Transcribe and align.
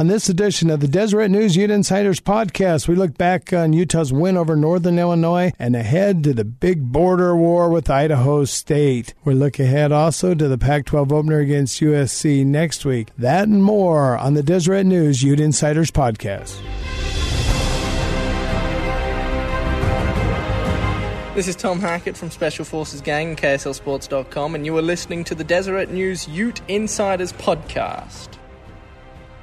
On 0.00 0.06
this 0.06 0.30
edition 0.30 0.70
of 0.70 0.80
the 0.80 0.88
Deseret 0.88 1.30
News 1.30 1.56
Ute 1.56 1.70
Insiders 1.70 2.20
podcast, 2.20 2.88
we 2.88 2.94
look 2.94 3.18
back 3.18 3.52
on 3.52 3.74
Utah's 3.74 4.14
win 4.14 4.38
over 4.38 4.56
Northern 4.56 4.98
Illinois 4.98 5.52
and 5.58 5.76
ahead 5.76 6.24
to 6.24 6.32
the 6.32 6.42
big 6.42 6.90
border 6.90 7.36
war 7.36 7.68
with 7.68 7.90
Idaho 7.90 8.46
State. 8.46 9.12
We 9.26 9.34
look 9.34 9.58
ahead 9.58 9.92
also 9.92 10.34
to 10.34 10.48
the 10.48 10.56
Pac 10.56 10.86
12 10.86 11.12
opener 11.12 11.40
against 11.40 11.82
USC 11.82 12.46
next 12.46 12.86
week. 12.86 13.10
That 13.18 13.46
and 13.46 13.62
more 13.62 14.16
on 14.16 14.32
the 14.32 14.42
Deseret 14.42 14.86
News 14.86 15.22
Ute 15.22 15.38
Insiders 15.38 15.90
podcast. 15.90 16.58
This 21.34 21.46
is 21.46 21.56
Tom 21.56 21.78
Hackett 21.78 22.16
from 22.16 22.30
Special 22.30 22.64
Forces 22.64 23.02
Gang 23.02 23.28
and 23.28 23.36
KSLSports.com, 23.36 24.54
and 24.54 24.64
you 24.64 24.74
are 24.78 24.82
listening 24.82 25.24
to 25.24 25.34
the 25.34 25.44
Deseret 25.44 25.90
News 25.90 26.26
Ute 26.26 26.62
Insiders 26.68 27.34
podcast. 27.34 28.39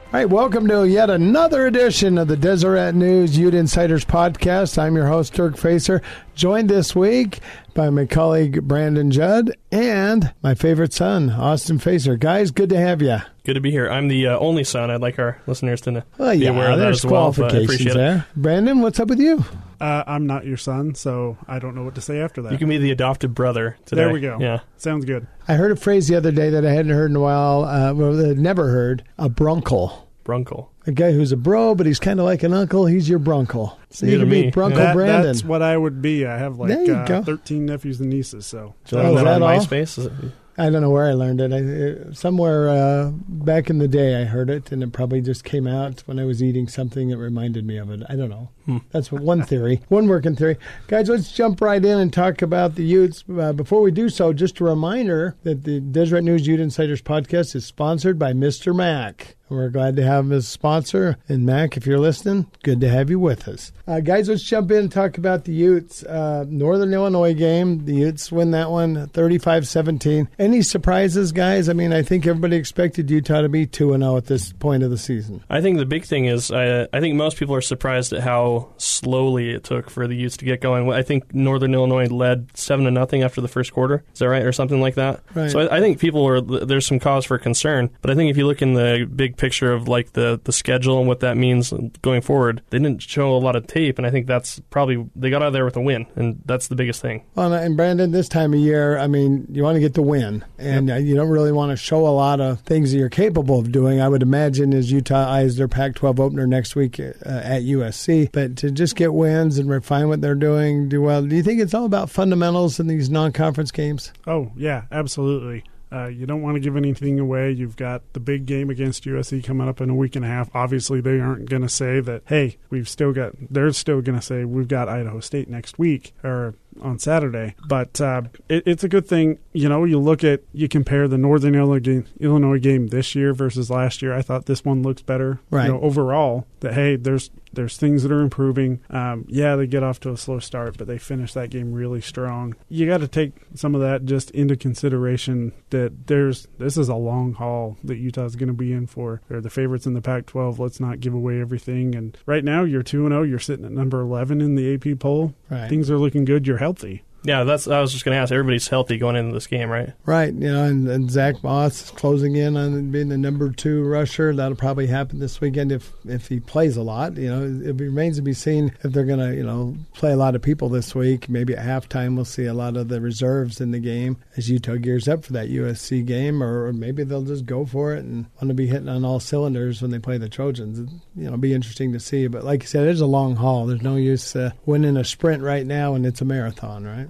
All 0.08 0.14
right, 0.14 0.30
welcome 0.30 0.70
to 0.70 0.88
yet 0.88 1.10
another 1.10 1.68
edition 1.68 2.18
of 2.18 2.30
the 2.30 2.38
Deseret 2.38 2.96
News 2.96 3.38
Ute 3.38 3.54
Insiders 3.54 4.06
podcast. 4.06 4.78
I'm 4.82 4.96
your 4.96 5.08
host, 5.08 5.34
Dirk 5.34 5.58
Facer, 5.58 6.02
joined 6.34 6.70
this 6.70 6.96
week 6.96 7.40
by 7.74 7.90
my 7.90 8.06
colleague, 8.06 8.64
Brandon 8.64 9.12
Judd, 9.12 9.52
and 9.70 10.34
my 10.42 10.56
favorite 10.56 10.94
son, 10.94 11.30
Austin 11.30 11.78
Facer. 11.78 12.16
Guys, 12.16 12.52
good 12.52 12.70
to 12.70 12.78
have 12.80 13.02
you. 13.02 13.18
Good 13.48 13.54
to 13.54 13.62
be 13.62 13.72
here. 13.72 13.90
I'm 13.90 14.10
the 14.10 14.28
uh, 14.28 14.40
only 14.40 14.66
son. 14.66 14.92
I'd 14.92 15.00
like 15.00 15.18
our 15.20 15.42
listeners 15.48 15.80
to 15.84 15.92
know. 15.92 16.04
Well, 16.18 16.34
yeah, 16.34 16.52
be 16.52 16.58
aware 16.58 16.72
of 16.72 16.80
that 16.80 16.84
there's 16.84 17.06
as 17.06 17.10
well. 17.10 17.32
but 17.32 17.46
I 17.46 17.48
qualifications 17.52 17.64
appreciate 17.70 17.92
it. 17.92 17.98
there. 17.98 18.26
Brandon, 18.36 18.82
what's 18.82 19.00
up 19.00 19.08
with 19.08 19.22
you? 19.22 19.46
Uh, 19.80 20.04
I'm 20.06 20.28
not 20.28 20.46
your 20.46 20.58
son, 20.58 20.96
so 20.96 21.38
I 21.48 21.58
don't 21.60 21.74
know 21.74 21.86
what 21.86 21.96
to 21.96 22.02
say 22.02 22.20
after 22.20 22.42
that. 22.42 22.52
You 22.52 22.58
can 22.58 22.68
be 22.68 22.78
the 22.78 22.92
adopted 22.92 23.34
brother 23.34 23.78
today. 23.86 24.02
there 24.02 24.12
we 24.12 24.20
go. 24.20 24.38
Yeah. 24.42 24.60
Sounds 24.76 25.06
good. 25.06 25.28
I 25.48 25.54
heard 25.54 25.72
a 25.72 25.78
phrase 25.78 26.10
the 26.10 26.16
other 26.16 26.30
day 26.34 26.50
that 26.50 26.66
I 26.66 26.72
hadn't 26.74 26.92
heard 26.92 27.10
in 27.10 27.16
a 27.16 27.22
while, 27.22 27.64
uh, 27.64 27.94
well, 27.94 28.12
never 28.12 28.68
heard, 28.70 29.06
a 29.18 29.30
brunkle. 29.30 29.98
Brunkle. 30.26 30.68
A 30.86 30.92
guy 30.92 31.14
who's 31.14 31.32
a 31.32 31.38
bro, 31.38 31.74
but 31.74 31.86
he's 31.86 32.02
kind 32.02 32.20
of 32.20 32.26
like 32.26 32.44
an 32.44 32.52
uncle. 32.52 32.86
He's 32.86 33.08
your 33.08 33.20
brunkle. 33.20 33.78
So 33.92 34.08
you 34.08 34.18
to 34.18 34.20
can 34.24 34.30
be 34.30 34.42
me. 34.48 34.52
Brunkle 34.52 34.76
That- 34.76 34.94
Brandon. 34.94 35.22
That's 35.24 35.46
what 35.46 35.62
I 35.62 35.78
would 35.78 36.02
be. 36.02 36.26
I 36.26 36.38
have 36.38 36.58
like 36.60 36.90
uh, 36.90 37.22
13 37.22 37.66
nephews 37.66 38.02
and 38.02 38.10
nieces, 38.10 38.46
so 38.46 38.76
So 38.84 38.98
Oh, 39.00 39.04
is 39.04 39.08
is 39.20 39.24
that 39.24 39.28
on 39.36 39.40
that 39.40 39.48
all? 39.48 39.58
MySpace? 39.58 40.34
It- 40.58 40.62
I 40.62 40.70
don't 40.70 40.82
know 40.82 40.90
where 40.90 41.06
I 41.06 41.14
learned 41.14 41.40
it. 41.42 41.54
I, 41.54 42.10
uh, 42.10 42.14
somewhere 42.14 42.70
uh, 42.70 43.12
back 43.28 43.70
in 43.70 43.78
the 43.78 43.88
day, 43.88 44.20
I 44.22 44.26
heard 44.26 44.50
it, 44.50 44.72
and 44.72 44.82
it 44.84 44.92
probably 44.92 45.22
just 45.22 45.44
came 45.44 45.68
out 45.68 46.02
when 46.08 46.20
I 46.20 46.26
was 46.26 46.42
eating 46.42 46.68
something 46.68 47.10
that 47.10 47.18
reminded 47.18 47.66
me 47.66 47.78
of 47.78 47.90
it. 47.92 48.02
I 48.10 48.16
don't 48.16 48.30
know. 48.30 48.50
Hmm. 48.68 48.80
That's 48.92 49.14
one 49.14 49.44
theory, 49.44 49.82
one 49.88 50.10
working 50.10 50.36
theory. 50.36 50.58
Guys, 50.88 51.08
let's 51.08 51.32
jump 51.32 51.62
right 51.62 51.84
in 51.84 52.00
and 52.00 52.12
talk 52.12 52.42
about 52.42 52.76
the 52.76 52.84
Utes. 52.84 53.24
Uh, 53.28 53.54
before 53.54 53.82
we 53.82 53.92
do 53.92 54.10
so, 54.10 54.34
just 54.34 54.60
a 54.60 54.66
reminder 54.66 55.38
that 55.44 55.64
the 55.64 55.80
Deseret 55.80 56.26
News 56.26 56.46
Ute 56.46 56.60
Insiders 56.60 57.02
podcast 57.02 57.56
is 57.56 57.66
sponsored 57.66 58.20
by 58.20 58.34
Mr. 58.34 58.76
Mac. 58.76 59.38
We're 59.50 59.70
glad 59.70 59.96
to 59.96 60.04
have 60.04 60.26
him 60.26 60.34
as 60.34 60.44
a 60.44 60.50
sponsor. 60.50 61.18
And 61.30 61.46
Mac, 61.46 61.78
if 61.78 61.88
you're 61.88 62.00
listening, 62.00 62.48
good 62.64 62.82
to 62.82 62.90
have 62.90 63.10
you 63.10 63.18
with 63.18 63.48
us. 63.48 63.72
Uh, 63.88 64.02
guys, 64.02 64.28
let's 64.28 64.44
jump 64.44 64.72
in 64.72 64.78
and 64.78 64.92
talk 64.92 65.18
about 65.18 65.46
the 65.46 65.54
Utes. 65.54 66.04
Uh, 66.04 66.44
Northern 66.50 66.94
Illinois 66.94 67.34
game. 67.34 67.86
The 67.86 67.96
Utes 67.96 68.30
win 68.30 68.52
that 68.52 68.70
one 68.70 69.08
35 69.08 69.66
17. 69.66 70.28
Any 70.38 70.62
surprises, 70.62 71.32
guys? 71.32 71.70
I 71.70 71.74
mean, 71.74 71.94
I 71.94 72.02
think 72.02 72.28
everybody 72.28 72.58
expected 72.58 73.10
Utah 73.10 73.42
to 73.42 73.48
be 73.48 73.66
2 73.66 73.98
0 73.98 74.18
at 74.18 74.26
this 74.26 74.52
point 74.52 74.84
of 74.84 74.92
the 74.92 74.98
season. 74.98 75.42
I 75.50 75.62
think 75.62 75.78
the 75.78 75.86
big 75.86 76.04
thing 76.04 76.26
is 76.26 76.52
uh, 76.52 76.88
I 76.92 77.00
think 77.00 77.16
most 77.16 77.38
people 77.38 77.56
are 77.56 77.62
surprised 77.62 78.12
at 78.12 78.24
how 78.24 78.57
slowly 78.78 79.52
it 79.52 79.64
took 79.64 79.90
for 79.90 80.08
the 80.08 80.16
Utes 80.16 80.38
to 80.38 80.46
get 80.46 80.62
going. 80.62 80.92
I 80.92 81.02
think 81.02 81.34
Northern 81.34 81.74
Illinois 81.74 82.08
led 82.08 82.50
seven 82.56 82.86
to 82.86 82.92
nothing 82.92 83.24
after 83.24 83.42
the 83.42 83.48
first 83.48 83.74
quarter. 83.74 84.04
Is 84.14 84.20
that 84.20 84.30
right, 84.30 84.44
or 84.44 84.52
something 84.52 84.82
like 84.82 84.96
that? 84.96 85.22
Right. 85.34 85.52
So 85.52 85.60
I, 85.60 85.78
I 85.78 85.80
think 85.80 86.00
people 86.00 86.26
are 86.28 86.42
there's 86.42 86.86
some 86.86 87.00
cause 87.00 87.26
for 87.26 87.38
concern. 87.38 87.90
But 88.02 88.12
I 88.12 88.16
think 88.16 88.30
if 88.30 88.38
you 88.38 88.46
look 88.46 88.62
in 88.62 88.74
the 88.74 89.10
big 89.14 89.38
picture 89.38 89.72
of 89.74 89.88
like 89.88 90.14
the 90.14 90.40
the 90.44 90.52
schedule 90.52 91.00
and 91.00 91.08
what 91.08 91.22
that 91.22 91.38
means 91.38 91.74
going 92.02 92.22
forward, 92.22 92.62
they 92.70 92.80
didn't 92.80 93.02
show 93.02 93.36
a 93.36 93.40
lot 93.40 93.56
of 93.56 93.68
tape, 93.68 93.98
and 93.98 94.06
I 94.06 94.12
think 94.12 94.28
that's 94.28 94.60
probably 94.70 95.06
they 95.16 95.30
got 95.30 95.42
out 95.42 95.48
of 95.48 95.54
there 95.54 95.66
with 95.66 95.78
a 95.78 95.82
win, 95.82 96.06
and 96.16 96.42
that's 96.46 96.68
the 96.68 96.76
biggest 96.76 97.02
thing. 97.02 97.24
Well, 97.36 97.54
and 97.54 97.78
Brandon, 97.78 98.12
this 98.12 98.30
time 98.30 98.54
of 98.54 98.60
year, 98.60 98.98
I 98.98 99.08
mean, 99.08 99.48
you 99.52 99.64
want 99.64 99.76
to 99.76 99.80
get 99.80 99.94
the 99.94 100.02
win, 100.02 100.44
and 100.58 100.92
uh 100.92 100.96
you 100.96 101.16
don't 101.16 101.30
really 101.30 101.52
want 101.52 101.72
to 101.72 101.78
show 101.78 102.08
a 102.08 102.10
lot 102.10 102.40
of 102.40 102.62
things 102.62 102.92
that 102.92 102.98
you're 102.98 103.10
capable 103.10 103.60
of 103.60 103.72
doing. 103.72 104.02
I 104.02 104.10
would 104.10 104.22
imagine 104.22 104.74
as 104.74 104.92
Utah 104.92 105.28
eyes 105.30 105.56
their 105.56 105.68
Pac-12 105.68 106.20
opener 106.20 106.48
next 106.48 106.76
week 106.76 107.00
uh, 107.00 107.14
at 107.26 107.64
USC, 107.64 108.32
but 108.32 108.47
to 108.50 108.72
just 108.72 108.96
get 108.96 109.14
wins 109.14 109.58
and 109.58 109.70
refine 109.70 110.08
what 110.08 110.22
they're 110.22 110.36
doing, 110.36 110.90
do 110.90 111.02
well. 111.02 111.22
Do 111.22 111.36
you 111.36 111.44
think 111.44 111.60
it's 111.60 111.74
all 111.74 111.86
about 111.86 112.10
fundamentals 112.10 112.80
in 112.80 112.88
these 112.88 113.10
non-conference 113.10 113.72
games? 113.72 114.12
Oh, 114.26 114.52
yeah, 114.56 114.84
absolutely. 114.92 115.64
Uh, 115.92 116.08
you 116.08 116.26
don't 116.26 116.42
want 116.42 116.56
to 116.56 116.60
give 116.60 116.76
anything 116.76 117.20
away. 117.20 117.52
You've 117.52 117.78
got 117.78 118.02
the 118.14 118.20
big 118.20 118.46
game 118.46 118.70
against 118.70 119.06
USC 119.06 119.44
coming 119.44 119.70
up 119.70 119.80
in 119.80 119.90
a 119.90 119.96
week 119.96 120.16
and 120.18 120.26
a 120.26 120.28
half. 120.28 120.50
Obviously, 120.54 121.00
they 121.00 121.20
aren't 121.20 121.50
going 121.50 121.62
to 121.62 121.70
say 121.70 122.02
that, 122.02 122.24
hey, 122.26 122.58
we've 122.70 122.90
still 122.90 123.14
got, 123.14 123.34
they're 123.50 123.72
still 123.72 124.02
going 124.02 124.20
to 124.20 124.26
say 124.26 124.44
we've 124.44 124.68
got 124.68 124.90
Idaho 124.90 125.22
State 125.22 125.50
next 125.50 125.80
week 125.80 126.14
or 126.24 126.56
on 126.82 127.00
Saturday. 127.00 127.56
But 127.68 128.00
uh, 128.00 128.24
it, 128.50 128.64
it's 128.66 128.84
a 128.84 128.90
good 128.90 129.08
thing. 129.08 129.40
You 129.54 129.70
know, 129.70 129.84
you 129.84 130.00
look 130.00 130.24
at, 130.24 130.42
you 130.54 130.68
compare 130.68 131.08
the 131.08 131.18
Northern 131.18 131.56
Illinois 131.56 131.80
game, 131.80 132.06
Illinois 132.20 132.60
game 132.60 132.88
this 132.88 133.16
year 133.16 133.34
versus 133.34 133.70
last 133.70 134.02
year. 134.02 134.14
I 134.14 134.22
thought 134.22 134.46
this 134.46 134.64
one 134.64 134.84
looks 134.84 135.02
better. 135.02 135.40
Right. 135.50 135.66
You 135.66 135.74
know, 135.74 135.82
overall, 135.82 136.48
that, 136.60 136.74
hey, 136.74 136.96
there's, 136.96 137.30
there's 137.54 137.78
things 137.78 138.04
that 138.04 138.12
are 138.12 138.22
improving. 138.22 138.82
Um, 138.90 139.26
yeah, 139.28 139.56
they 139.56 139.66
get 139.66 139.82
off 139.82 140.00
to 140.02 140.12
a 140.12 140.18
slow 140.18 140.40
start, 140.40 140.78
but 140.78 140.86
they 140.86 141.00
finish 141.00 141.34
that 141.34 141.50
game 141.50 141.74
really 141.74 142.02
strong. 142.02 142.56
You 142.70 142.86
got 142.86 143.00
to 143.00 143.08
take 143.08 143.34
some 143.56 143.74
of 143.74 143.82
that 143.82 144.06
just 144.06 144.30
into 144.32 144.56
consideration 144.56 145.54
that 145.72 146.08
there's 146.08 146.48
this 146.60 146.78
is 146.78 146.88
a 146.88 146.96
long 146.96 147.34
haul 147.34 147.78
that 147.84 147.98
Utah's 147.98 148.36
going 148.36 148.48
to 148.48 148.54
be 148.54 148.74
in 148.74 148.86
for. 148.86 149.22
They're 149.28 149.42
the 149.42 149.50
favorites 149.50 149.88
in 149.88 149.94
the 149.94 150.02
Pac-12. 150.02 150.60
Let's 150.60 150.80
not 150.80 151.00
give 151.00 151.14
away 151.14 151.42
everything. 151.42 151.96
And 151.96 152.16
right 152.28 152.44
now, 152.44 152.64
you're 152.64 152.84
two 152.84 153.06
and 153.06 153.14
zero. 153.14 153.24
You're 153.24 153.40
sitting 153.40 153.66
at 153.66 153.72
number 153.72 154.02
eleven 154.02 154.40
in 154.40 154.56
the 154.56 154.76
AP 154.76 155.00
poll. 155.00 155.34
Right. 155.50 155.70
Things 155.70 155.90
are 155.90 155.98
looking 155.98 156.26
good. 156.26 156.46
You're 156.46 156.58
healthy. 156.58 157.04
Yeah, 157.28 157.44
that's. 157.44 157.68
I 157.68 157.82
was 157.82 157.92
just 157.92 158.06
going 158.06 158.16
to 158.16 158.22
ask. 158.22 158.32
Everybody's 158.32 158.70
healthy 158.70 158.98
going 158.98 159.18
into 159.18 159.34
this 159.34 159.48
game, 159.48 159.70
right? 159.70 159.92
Right, 160.06 160.34
you 160.34 160.50
know, 160.50 160.64
and, 160.64 160.88
and 160.88 161.12
Zach 161.12 161.44
Moss 161.44 161.84
is 161.84 161.92
closing 161.92 162.38
in 162.38 162.56
on 162.56 162.90
being 162.90 163.10
the 163.10 163.18
number 163.18 163.52
two 163.52 163.84
rusher. 163.84 164.34
That'll 164.34 164.56
probably 164.56 164.88
happen 164.88 165.20
this 165.20 165.42
weekend 165.42 165.74
if 165.74 165.92
if 166.06 166.30
he 166.30 166.40
plays 166.40 166.78
a 166.78 166.84
lot. 166.84 167.18
You 167.18 167.30
know, 167.30 167.70
it 167.70 167.74
remains 167.82 168.16
to 168.16 168.22
be 168.22 168.32
seen 168.32 168.72
if 168.82 168.94
they're 168.94 169.04
going 169.04 169.20
to, 169.20 169.36
you 169.36 169.44
know, 169.44 169.76
play 169.94 170.14
a 170.14 170.16
lot 170.16 170.36
of 170.36 170.42
people 170.42 170.70
this 170.70 170.96
week. 170.96 171.28
Maybe 171.28 171.54
at 171.54 171.66
halftime 171.66 172.16
we'll 172.16 172.24
see 172.24 172.46
a 172.46 172.54
lot 172.54 172.78
of 172.78 172.88
the 172.88 173.02
reserves 173.02 173.60
in 173.60 173.72
the 173.72 173.80
game 173.80 174.16
as 174.38 174.50
Utah 174.50 174.76
gears 174.76 175.10
up 175.10 175.26
for 175.26 175.34
that 175.34 175.50
USC 175.50 176.06
game, 176.06 176.42
or, 176.42 176.68
or 176.68 176.72
maybe 176.72 177.04
they'll 177.04 177.24
just 177.24 177.46
go 177.46 177.66
for 177.66 177.94
it 177.94 178.06
and 178.06 178.28
want 178.36 178.48
to 178.48 178.54
be 178.54 178.68
hitting 178.68 178.88
on 178.88 179.04
all 179.04 179.20
cylinders 179.20 179.82
when 179.82 179.92
they 179.92 180.00
play 180.00 180.18
the 180.18 180.30
Trojans. 180.30 180.80
It, 180.80 180.88
you 181.18 181.30
know, 181.30 181.36
be 181.36 181.54
interesting 181.54 181.92
to 181.92 182.00
see. 182.00 182.28
But 182.28 182.46
like 182.46 182.64
you 182.64 182.68
said, 182.70 182.88
it's 182.88 183.02
a 183.02 183.06
long 183.06 183.36
haul. 183.36 183.66
There's 183.66 183.82
no 183.82 183.98
use 183.98 184.34
uh, 184.34 184.52
winning 184.66 184.96
a 184.96 185.04
sprint 185.04 185.44
right 185.44 185.66
now, 185.66 185.94
and 185.94 186.06
it's 186.06 186.22
a 186.22 186.26
marathon, 186.26 186.86
right? 186.86 187.10